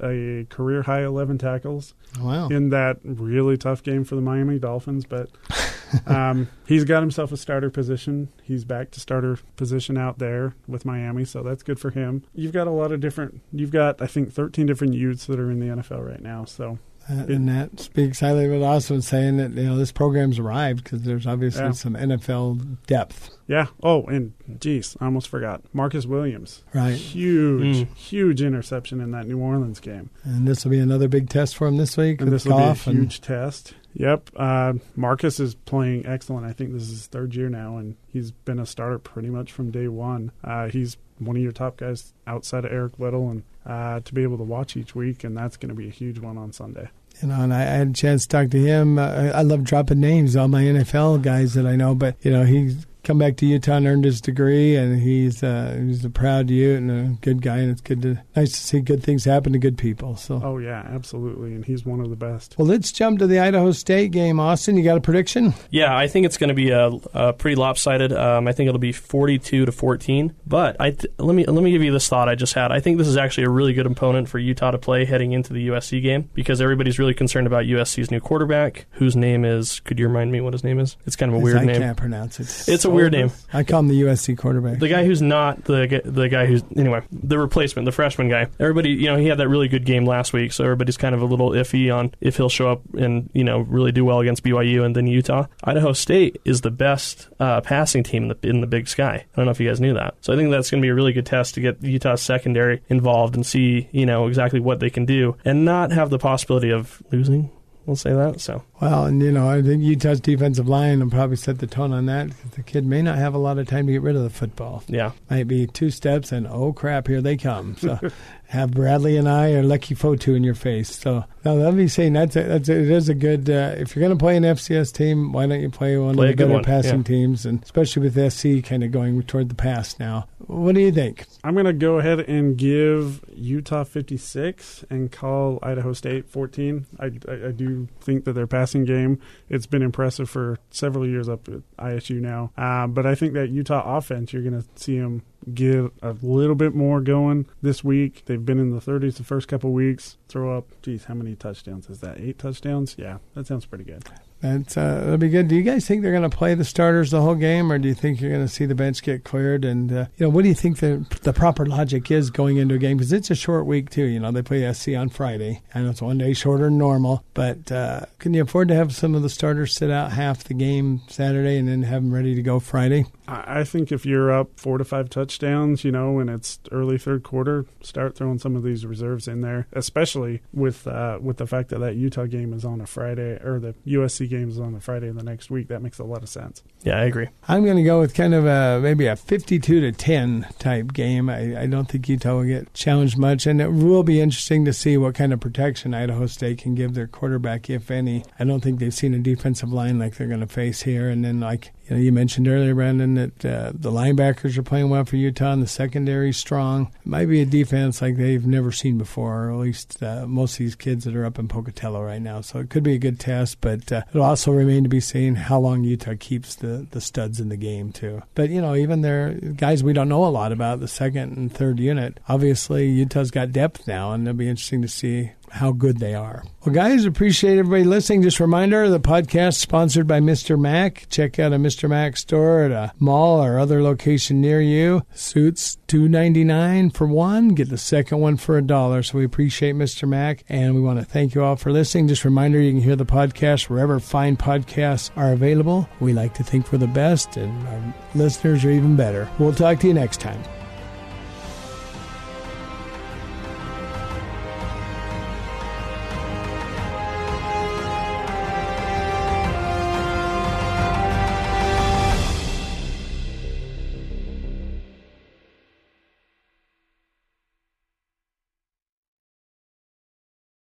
a 0.00 0.46
career 0.48 0.82
high 0.82 1.02
eleven 1.04 1.38
tackles 1.38 1.94
Wow. 2.20 2.46
in 2.48 2.68
that 2.70 2.98
really 3.02 3.56
tough 3.56 3.82
game 3.82 4.04
for 4.04 4.14
the 4.14 4.20
Miami 4.20 4.60
Dolphins, 4.60 5.04
but 5.04 5.28
um, 6.06 6.48
he's 6.66 6.84
got 6.84 7.00
himself 7.00 7.32
a 7.32 7.36
starter 7.36 7.68
position. 7.70 8.28
He's 8.44 8.64
back 8.64 8.92
to 8.92 9.00
starter 9.00 9.38
position 9.56 9.96
out 9.98 10.18
there 10.20 10.54
with 10.68 10.84
Miami, 10.84 11.24
so 11.24 11.42
that's 11.42 11.64
good 11.64 11.80
for 11.80 11.90
him. 11.90 12.22
You've 12.32 12.52
got 12.52 12.68
a 12.68 12.70
lot 12.70 12.92
of 12.92 13.00
different. 13.00 13.40
You've 13.52 13.72
got 13.72 14.00
I 14.00 14.06
think 14.06 14.32
thirteen 14.32 14.66
different 14.66 14.94
youths 14.94 15.26
that 15.26 15.40
are 15.40 15.50
in 15.50 15.58
the 15.58 15.66
NFL 15.82 16.06
right 16.08 16.22
now. 16.22 16.44
So 16.44 16.78
Uh, 17.10 17.24
and 17.32 17.48
that 17.48 17.78
speaks 17.80 18.20
highly 18.20 18.46
of 18.46 18.62
also 18.62 18.98
saying 19.00 19.36
that 19.36 19.52
you 19.52 19.64
know 19.64 19.76
this 19.76 19.92
program's 19.92 20.38
arrived 20.38 20.82
because 20.84 21.02
there's 21.02 21.26
obviously 21.26 21.62
Yeah. 21.62 21.70
some 21.72 21.94
NFL 21.96 22.78
depth, 22.86 23.30
yeah. 23.46 23.66
Oh, 23.82 24.04
and 24.04 24.32
geez, 24.58 24.96
I 25.00 25.04
almost 25.06 25.28
forgot 25.28 25.62
Marcus 25.74 26.06
Williams. 26.06 26.62
right? 26.72 26.94
Huge, 26.94 27.76
Mm. 27.88 27.94
huge 27.96 28.40
interception 28.42 29.00
in 29.00 29.10
that 29.10 29.26
New 29.26 29.38
Orleans 29.38 29.80
game. 29.80 30.08
And 30.24 30.48
this 30.48 30.64
will 30.64 30.70
be 30.70 30.78
another 30.78 31.08
big 31.08 31.28
test 31.28 31.56
for 31.56 31.66
him 31.66 31.76
this 31.76 31.96
week. 31.96 32.20
and 32.22 32.32
this 32.32 32.46
will 32.46 32.56
be 32.56 32.62
a 32.62 32.66
Goff 32.68 32.86
and- 32.86 32.98
huge 33.00 33.20
test. 33.20 33.74
Yep, 33.96 34.30
uh, 34.36 34.72
Marcus 34.96 35.38
is 35.38 35.54
playing 35.54 36.04
excellent. 36.06 36.46
I 36.46 36.52
think 36.52 36.72
this 36.72 36.82
is 36.84 36.88
his 36.90 37.06
third 37.06 37.34
year 37.36 37.48
now, 37.48 37.76
and 37.76 37.94
he's 38.12 38.30
been 38.32 38.58
a 38.58 38.66
starter 38.66 38.98
pretty 38.98 39.28
much 39.30 39.52
from 39.52 39.70
day 39.70 39.86
one. 39.88 40.32
Uh, 40.42 40.68
he's 40.68 40.96
one 41.18 41.36
of 41.36 41.42
your 41.42 41.52
top 41.52 41.76
guys 41.76 42.12
outside 42.26 42.64
of 42.64 42.72
Eric 42.72 42.98
Little, 42.98 43.30
and 43.30 43.44
uh, 43.66 44.00
to 44.00 44.14
be 44.14 44.22
able 44.22 44.36
to 44.38 44.44
watch 44.44 44.76
each 44.76 44.94
week, 44.94 45.24
and 45.24 45.36
that's 45.36 45.56
going 45.56 45.70
to 45.70 45.74
be 45.74 45.88
a 45.88 45.92
huge 45.92 46.18
one 46.18 46.38
on 46.38 46.52
Sunday. 46.52 46.88
You 47.22 47.28
know, 47.28 47.42
and 47.42 47.54
I, 47.54 47.60
I 47.60 47.64
had 47.64 47.88
a 47.88 47.92
chance 47.92 48.22
to 48.22 48.28
talk 48.28 48.50
to 48.50 48.58
him. 48.58 48.98
Uh, 48.98 49.30
I, 49.34 49.42
love 49.42 49.62
dropping 49.62 50.00
names, 50.00 50.34
all 50.34 50.48
my 50.48 50.62
NFL 50.62 51.22
guys 51.22 51.54
that 51.54 51.66
I 51.66 51.76
know, 51.76 51.94
but 51.94 52.16
you 52.22 52.30
know, 52.30 52.44
he's 52.44 52.86
come 53.04 53.18
back 53.18 53.36
to 53.36 53.46
Utah 53.46 53.74
and 53.76 53.86
earned 53.86 54.04
his 54.04 54.20
degree, 54.20 54.76
and 54.76 55.00
he's 55.00 55.42
uh, 55.42 55.78
he's 55.86 56.04
a 56.04 56.10
proud 56.10 56.50
Ute 56.50 56.78
and 56.78 56.90
a 56.90 57.16
good 57.20 57.42
guy, 57.42 57.58
and 57.58 57.70
it's 57.70 57.80
good 57.80 58.02
to 58.02 58.18
nice 58.34 58.50
to 58.52 58.56
see 58.58 58.80
good 58.80 59.02
things 59.02 59.24
happen 59.24 59.52
to 59.52 59.58
good 59.58 59.78
people. 59.78 60.16
So, 60.16 60.40
Oh 60.42 60.58
yeah, 60.58 60.82
absolutely, 60.90 61.54
and 61.54 61.64
he's 61.64 61.84
one 61.84 62.00
of 62.00 62.10
the 62.10 62.16
best. 62.16 62.56
well, 62.58 62.66
let's 62.66 62.90
jump 62.92 63.18
to 63.20 63.26
the 63.26 63.38
Idaho 63.38 63.72
State 63.72 64.10
game. 64.10 64.40
Austin, 64.40 64.76
you 64.76 64.82
got 64.84 64.96
a 64.96 65.00
prediction? 65.00 65.54
Yeah, 65.70 65.96
I 65.96 66.08
think 66.08 66.26
it's 66.26 66.36
going 66.38 66.48
to 66.48 66.54
be 66.54 66.70
a, 66.70 66.90
a 67.12 67.32
pretty 67.32 67.56
lopsided. 67.56 68.12
Um, 68.12 68.48
I 68.48 68.52
think 68.52 68.68
it'll 68.68 68.78
be 68.80 68.92
forty-two 68.92 69.66
to 69.66 69.72
fourteen. 69.72 70.34
But 70.46 70.76
I 70.80 70.90
th- 70.92 71.12
let 71.18 71.34
me 71.34 71.44
let 71.46 71.62
me 71.62 71.70
give 71.70 71.82
you 71.82 71.92
this 71.92 72.08
thought 72.08 72.28
I 72.28 72.34
just 72.34 72.54
had. 72.54 72.72
I 72.72 72.80
think 72.80 72.98
this 72.98 73.08
is 73.08 73.16
actually 73.16 73.44
a 73.44 73.50
really 73.50 73.72
good 73.74 73.86
opponent 73.86 74.28
for 74.28 74.38
Utah 74.38 74.70
to 74.70 74.78
play 74.78 75.04
heading 75.04 75.32
into 75.32 75.52
the 75.52 75.68
USC 75.68 76.02
game 76.02 76.30
because 76.34 76.60
everybody's 76.60 76.98
really 76.98 77.14
concerned 77.14 77.46
about 77.46 77.64
USC's 77.64 78.10
new 78.10 78.20
quarterback, 78.20 78.86
whose 78.92 79.14
name 79.16 79.44
is. 79.44 79.80
Could 79.80 79.98
you 79.98 80.06
remind 80.08 80.32
me 80.32 80.40
what 80.40 80.52
his 80.54 80.64
name 80.64 80.80
is? 80.80 80.96
It's 81.06 81.16
kind 81.16 81.30
of 81.32 81.36
a 81.38 81.40
weird 81.42 81.58
I 81.58 81.64
name. 81.64 81.80
can't 81.80 81.96
pronounce 81.96 82.40
it. 82.40 82.72
It's 82.72 82.84
a 82.84 82.90
weird 82.94 83.12
name. 83.12 83.30
I 83.52 83.64
call 83.64 83.80
him 83.80 83.88
the 83.88 84.00
USC 84.02 84.36
quarterback. 84.36 84.78
The 84.78 84.88
guy 84.88 85.04
who's 85.04 85.22
not 85.22 85.64
the 85.64 85.86
gu- 85.86 86.10
the 86.10 86.28
guy 86.28 86.46
who's 86.46 86.62
anyway 86.76 87.02
the 87.12 87.38
replacement, 87.38 87.86
the 87.86 87.92
freshman 87.92 88.28
guy. 88.28 88.48
Everybody, 88.58 88.90
you 88.90 89.06
know, 89.06 89.16
he 89.16 89.26
had 89.26 89.38
that 89.38 89.48
really 89.48 89.68
good 89.68 89.84
game 89.84 90.04
last 90.04 90.32
week, 90.32 90.52
so 90.52 90.64
everybody's 90.64 90.96
kind 90.96 91.14
of 91.14 91.22
a 91.22 91.24
little 91.24 91.50
iffy 91.50 91.94
on 91.94 92.12
if 92.20 92.36
he'll 92.36 92.48
show 92.48 92.70
up 92.70 92.82
and 92.94 93.30
you 93.32 93.44
know 93.44 93.60
really 93.60 93.92
do 93.92 94.04
well 94.04 94.20
against 94.20 94.42
BYU 94.42 94.84
and 94.84 94.94
then 94.94 95.06
Utah. 95.06 95.46
Idaho 95.62 95.92
State 95.92 96.40
is 96.44 96.60
the 96.60 96.70
best 96.70 97.28
uh, 97.40 97.60
passing 97.60 98.02
team 98.02 98.24
in 98.24 98.28
the 98.28 98.48
in 98.48 98.60
the 98.60 98.66
Big 98.66 98.88
Sky. 98.88 99.14
I 99.14 99.36
don't 99.36 99.46
know 99.46 99.50
if 99.50 99.60
you 99.60 99.68
guys 99.68 99.80
knew 99.80 99.94
that. 99.94 100.14
So 100.20 100.32
I 100.32 100.36
think 100.36 100.50
that's 100.50 100.70
going 100.70 100.82
to 100.82 100.86
be 100.86 100.90
a 100.90 100.94
really 100.94 101.12
good 101.12 101.26
test 101.26 101.54
to 101.54 101.60
get 101.60 101.82
Utah's 101.82 102.22
secondary 102.22 102.82
involved 102.88 103.34
and 103.34 103.44
see 103.44 103.88
you 103.92 104.06
know 104.06 104.26
exactly 104.26 104.60
what 104.60 104.80
they 104.80 104.90
can 104.90 105.04
do 105.04 105.36
and 105.44 105.64
not 105.64 105.92
have 105.92 106.10
the 106.10 106.18
possibility 106.18 106.70
of 106.70 107.02
losing. 107.10 107.50
We'll 107.86 107.96
say 107.96 108.12
that. 108.14 108.40
So 108.40 108.62
Well, 108.80 109.04
and 109.06 109.20
you 109.22 109.30
know, 109.30 109.48
I 109.48 109.60
think 109.62 109.82
Utah's 109.82 110.20
defensive 110.20 110.68
line 110.68 111.00
will 111.00 111.10
probably 111.10 111.36
set 111.36 111.58
the 111.58 111.66
tone 111.66 111.92
on 111.92 112.06
that. 112.06 112.28
'cause 112.28 112.50
The 112.56 112.62
kid 112.62 112.86
may 112.86 113.02
not 113.02 113.18
have 113.18 113.34
a 113.34 113.38
lot 113.38 113.58
of 113.58 113.66
time 113.68 113.86
to 113.86 113.92
get 113.92 114.02
rid 114.02 114.16
of 114.16 114.22
the 114.22 114.30
football. 114.30 114.82
yeah, 114.88 115.12
Might 115.30 115.48
be 115.48 115.66
two 115.66 115.90
steps, 115.90 116.32
and 116.32 116.46
oh 116.46 116.72
crap, 116.72 117.08
here 117.08 117.20
they 117.20 117.36
come. 117.36 117.76
So 117.78 117.98
have 118.48 118.70
Bradlee 118.70 119.20
Anae 119.20 119.56
or 119.56 119.62
Leki 119.62 119.96
Fotu 119.96 120.34
in 120.36 120.44
your 120.44 120.54
face. 120.54 120.94
So 120.96 121.24
no, 121.44 121.56
let 121.56 121.74
me 121.74 121.88
say 121.88 122.08
that's 122.08 122.36
a, 122.36 122.42
that's 122.44 122.68
a, 122.68 122.72
it 122.80 122.90
is 122.90 123.08
a 123.08 123.14
good. 123.14 123.50
Uh, 123.50 123.74
if 123.76 123.94
you're 123.94 124.00
going 124.06 124.16
to 124.16 124.22
play 124.22 124.36
an 124.36 124.44
FCS 124.44 124.90
team, 124.92 125.32
why 125.32 125.46
don't 125.46 125.60
you 125.60 125.70
play 125.70 125.96
one 125.98 126.14
Play 126.14 126.30
of 126.30 126.36
the 126.38 126.44
better 126.44 126.54
one, 126.54 126.64
passing 126.64 126.98
yeah. 126.98 127.04
teams, 127.04 127.44
and 127.44 127.62
especially 127.62 128.08
with 128.08 128.32
SC 128.32 128.62
kind 128.64 128.82
of 128.82 128.90
going 128.92 129.22
toward 129.24 129.48
the 129.50 129.54
pass 129.54 129.98
now. 129.98 130.26
What 130.46 130.74
do 130.74 130.80
you 130.82 130.92
think? 130.92 131.24
I'm 131.42 131.54
going 131.54 131.64
to 131.64 131.72
go 131.72 131.98
ahead 131.98 132.20
and 132.20 132.54
give 132.56 133.24
Utah 133.34 133.84
56 133.84 134.84
and 134.90 135.10
call 135.10 135.58
Idaho 135.62 135.94
State 135.94 136.28
14. 136.28 136.84
I, 137.00 137.04
I, 137.06 137.08
I 137.48 137.50
do 137.50 137.73
think 138.00 138.24
that 138.24 138.32
their 138.32 138.46
passing 138.46 138.84
game 138.84 139.20
it's 139.48 139.66
been 139.66 139.82
impressive 139.82 140.28
for 140.28 140.58
several 140.70 141.06
years 141.06 141.28
up 141.28 141.48
at 141.48 141.62
ISU 141.78 142.20
now. 142.20 142.52
Uh, 142.56 142.86
but 142.86 143.06
I 143.06 143.14
think 143.14 143.34
that 143.34 143.50
Utah 143.50 143.96
offense 143.96 144.32
you're 144.32 144.42
going 144.42 144.60
to 144.60 144.68
see 144.76 144.98
them 144.98 145.22
get 145.52 145.92
a 146.02 146.16
little 146.22 146.54
bit 146.54 146.74
more 146.74 147.00
going 147.00 147.46
this 147.62 147.84
week. 147.84 148.22
They've 148.26 148.44
been 148.44 148.58
in 148.58 148.70
the 148.70 148.80
30s 148.80 149.16
the 149.16 149.24
first 149.24 149.48
couple 149.48 149.72
weeks. 149.72 150.16
Throw 150.28 150.56
up, 150.56 150.68
geez, 150.82 151.04
how 151.04 151.14
many 151.14 151.34
touchdowns 151.34 151.90
is 151.90 152.00
that? 152.00 152.18
Eight 152.18 152.38
touchdowns? 152.38 152.96
Yeah, 152.98 153.18
that 153.34 153.46
sounds 153.46 153.66
pretty 153.66 153.84
good. 153.84 154.04
That's 154.40 154.76
uh, 154.76 155.00
that'll 155.00 155.16
be 155.16 155.30
good. 155.30 155.48
Do 155.48 155.56
you 155.56 155.62
guys 155.62 155.86
think 155.86 156.02
they're 156.02 156.12
going 156.12 156.28
to 156.28 156.36
play 156.36 156.54
the 156.54 156.64
starters 156.64 157.10
the 157.10 157.22
whole 157.22 157.34
game, 157.34 157.72
or 157.72 157.78
do 157.78 157.88
you 157.88 157.94
think 157.94 158.20
you're 158.20 158.30
going 158.30 158.46
to 158.46 158.52
see 158.52 158.66
the 158.66 158.74
bench 158.74 159.02
get 159.02 159.24
cleared? 159.24 159.64
And 159.64 159.90
uh, 159.90 160.06
you 160.16 160.26
know, 160.26 160.28
what 160.28 160.42
do 160.42 160.48
you 160.48 160.54
think 160.54 160.78
the 160.78 161.06
the 161.22 161.32
proper 161.32 161.64
logic 161.64 162.10
is 162.10 162.30
going 162.30 162.58
into 162.58 162.74
a 162.74 162.78
game? 162.78 162.98
Because 162.98 163.12
it's 163.12 163.30
a 163.30 163.34
short 163.34 163.64
week 163.64 163.90
too. 163.90 164.04
You 164.04 164.20
know, 164.20 164.30
they 164.32 164.42
play 164.42 164.70
SC 164.72 164.90
on 164.90 165.08
Friday. 165.08 165.62
Know 165.74 165.88
it's 165.90 166.02
one 166.02 166.18
day 166.18 166.34
shorter 166.34 166.64
than 166.64 166.78
normal, 166.78 167.24
but 167.32 167.72
uh, 167.72 168.02
can 168.18 168.34
you 168.34 168.42
afford 168.42 168.68
to 168.68 168.74
have 168.74 168.94
some 168.94 169.14
of 169.14 169.22
the 169.22 169.30
starters 169.30 169.74
sit 169.74 169.90
out 169.90 170.12
half 170.12 170.44
the 170.44 170.54
game 170.54 171.00
Saturday 171.08 171.56
and 171.58 171.66
then 171.66 171.82
have 171.82 172.02
them 172.02 172.12
ready 172.12 172.34
to 172.34 172.42
go 172.42 172.60
Friday? 172.60 173.06
I 173.26 173.64
I 173.64 173.64
think 173.64 173.92
if 173.92 174.04
you're 174.04 174.32
up 174.32 174.58
four 174.58 174.78
to 174.78 174.84
five 174.84 175.08
touchdowns, 175.10 175.84
you 175.84 175.92
know, 175.92 176.18
and 176.18 176.28
it's 176.28 176.58
early 176.70 176.98
third 176.98 177.22
quarter, 177.22 177.66
start 177.80 178.16
throwing 178.16 178.38
some 178.38 178.56
of 178.56 178.62
these 178.62 178.84
reserves 178.84 179.28
in 179.28 179.40
there, 179.40 179.66
especially 179.72 180.42
with 180.52 180.86
uh, 180.86 181.18
with 181.20 181.38
the 181.38 181.46
fact 181.46 181.68
that 181.70 181.78
that 181.78 181.96
Utah 181.96 182.26
game 182.26 182.52
is 182.52 182.64
on 182.64 182.80
a 182.80 182.86
Friday 182.86 183.38
or 183.42 183.58
the 183.60 183.74
USC 183.86 184.28
game 184.28 184.48
is 184.48 184.58
on 184.58 184.74
a 184.74 184.80
Friday 184.80 185.08
in 185.08 185.16
the 185.16 185.22
next 185.22 185.50
week. 185.50 185.68
That 185.68 185.82
makes 185.82 185.98
a 185.98 186.04
lot 186.04 186.22
of 186.22 186.28
sense. 186.28 186.62
yeah, 186.82 186.98
I 186.98 187.04
agree. 187.04 187.28
I'm 187.48 187.64
going 187.64 187.76
to 187.76 187.82
go 187.82 188.00
with 188.00 188.14
kind 188.14 188.34
of 188.34 188.46
a 188.46 188.80
maybe 188.80 189.06
a 189.06 189.16
52 189.16 189.80
to 189.80 189.92
10 189.92 190.46
type 190.58 190.92
game. 190.92 191.30
I, 191.30 191.62
I 191.62 191.66
don't 191.66 191.88
think 191.88 192.08
Utah 192.08 192.36
will 192.36 192.44
get 192.44 192.74
challenged 192.74 193.16
much, 193.16 193.46
and 193.46 193.60
it 193.60 193.72
will 193.72 194.02
be 194.02 194.20
interesting 194.20 194.64
to 194.64 194.72
see 194.72 194.96
what 194.96 195.14
kind 195.14 195.32
of 195.32 195.40
protection 195.40 195.94
Idaho 195.94 196.26
State 196.26 196.58
can 196.58 196.74
give 196.74 196.94
their 196.94 197.06
quarterback, 197.06 197.70
if 197.70 197.90
any. 197.90 198.24
I 198.38 198.44
don't 198.44 198.60
think 198.60 198.78
they've 198.78 198.94
seen 198.94 199.14
a 199.14 199.18
defensive 199.18 199.72
line 199.72 199.98
like 199.98 200.16
they're 200.16 200.28
going 200.28 200.40
to 200.40 200.46
face 200.46 200.82
here, 200.82 201.08
and 201.08 201.24
then 201.24 201.40
like 201.40 201.72
you 201.86 201.96
know, 201.96 202.02
you 202.02 202.12
mentioned 202.12 202.48
earlier, 202.48 202.74
Brandon, 202.74 203.14
that 203.14 203.44
uh, 203.44 203.72
the 203.74 203.90
linebackers 203.90 204.56
are 204.56 204.62
playing 204.62 204.88
well 204.88 205.04
for 205.04 205.16
Utah, 205.16 205.52
and 205.52 205.62
the 205.62 205.66
secondary 205.66 206.32
strong. 206.32 206.90
It 207.04 207.06
might 207.06 207.26
be 207.26 207.42
a 207.42 207.46
defense 207.46 208.00
like 208.00 208.16
they've 208.16 208.46
never 208.46 208.72
seen 208.72 208.98
before, 208.98 209.44
or 209.44 209.50
at 209.50 209.58
least 209.58 210.02
uh, 210.02 210.26
most 210.26 210.54
of 210.54 210.58
these 210.58 210.74
kids 210.74 211.04
that 211.04 211.14
are 211.14 211.24
up 211.24 211.38
in 211.38 211.48
Pocatello 211.48 212.02
right 212.02 212.22
now. 212.22 212.40
So 212.40 212.58
it 212.58 212.70
could 212.70 212.82
be 212.82 212.94
a 212.94 212.98
good 212.98 213.20
test, 213.20 213.60
but 213.60 213.90
uh, 213.92 214.02
it'll 214.10 214.24
also 214.24 214.50
remain 214.50 214.82
to 214.84 214.88
be 214.88 215.00
seen 215.00 215.34
how 215.34 215.58
long 215.58 215.84
Utah 215.84 216.14
keeps 216.18 216.54
the, 216.54 216.86
the 216.90 217.00
studs 217.00 217.40
in 217.40 217.48
the 217.48 217.56
game, 217.56 217.92
too. 217.92 218.22
But, 218.34 218.50
you 218.50 218.60
know, 218.60 218.74
even 218.74 219.02
their 219.02 219.34
guys 219.34 219.84
we 219.84 219.92
don't 219.92 220.08
know 220.08 220.24
a 220.24 220.26
lot 220.26 220.52
about, 220.52 220.80
the 220.80 220.88
second 220.88 221.36
and 221.36 221.52
third 221.52 221.78
unit, 221.78 222.18
obviously 222.28 222.88
Utah's 222.88 223.30
got 223.30 223.52
depth 223.52 223.86
now, 223.86 224.12
and 224.12 224.26
it'll 224.26 224.36
be 224.36 224.48
interesting 224.48 224.82
to 224.82 224.88
see 224.88 225.32
how 225.54 225.72
good 225.72 225.98
they 225.98 226.14
are. 226.14 226.44
Well, 226.64 226.74
guys, 226.74 227.04
appreciate 227.04 227.58
everybody 227.58 227.84
listening. 227.84 228.22
Just 228.22 228.40
a 228.40 228.44
reminder, 228.44 228.88
the 228.88 228.98
podcast 228.98 229.54
sponsored 229.54 230.06
by 230.06 230.18
Mr. 230.20 230.58
Mac. 230.58 231.06
Check 231.10 231.38
out 231.38 231.52
a 231.52 231.56
Mr. 231.56 231.88
Mac 231.88 232.16
store 232.16 232.62
at 232.62 232.72
a 232.72 232.92
mall 232.98 233.42
or 233.44 233.58
other 233.58 233.82
location 233.82 234.40
near 234.40 234.60
you. 234.60 235.02
Suits 235.14 235.78
two 235.86 236.08
ninety 236.08 236.42
nine 236.42 236.90
for 236.90 237.06
one. 237.06 237.50
Get 237.50 237.68
the 237.68 237.78
second 237.78 238.18
one 238.18 238.36
for 238.36 238.58
a 238.58 238.62
dollar. 238.62 239.02
So 239.02 239.18
we 239.18 239.24
appreciate 239.24 239.76
Mr. 239.76 240.08
Mac, 240.08 240.44
and 240.48 240.74
we 240.74 240.80
want 240.80 240.98
to 240.98 241.04
thank 241.04 241.34
you 241.34 241.44
all 241.44 241.56
for 241.56 241.70
listening. 241.70 242.08
Just 242.08 242.24
a 242.24 242.28
reminder, 242.28 242.60
you 242.60 242.72
can 242.72 242.80
hear 242.80 242.96
the 242.96 243.06
podcast 243.06 243.68
wherever 243.68 244.00
fine 244.00 244.36
podcasts 244.36 245.10
are 245.16 245.32
available. 245.32 245.88
We 246.00 246.12
like 246.12 246.34
to 246.34 246.44
think 246.44 246.72
we're 246.72 246.78
the 246.78 246.86
best, 246.88 247.36
and 247.36 247.68
our 247.68 247.94
listeners 248.14 248.64
are 248.64 248.70
even 248.70 248.96
better. 248.96 249.30
We'll 249.38 249.54
talk 249.54 249.80
to 249.80 249.86
you 249.86 249.94
next 249.94 250.20
time. 250.20 250.42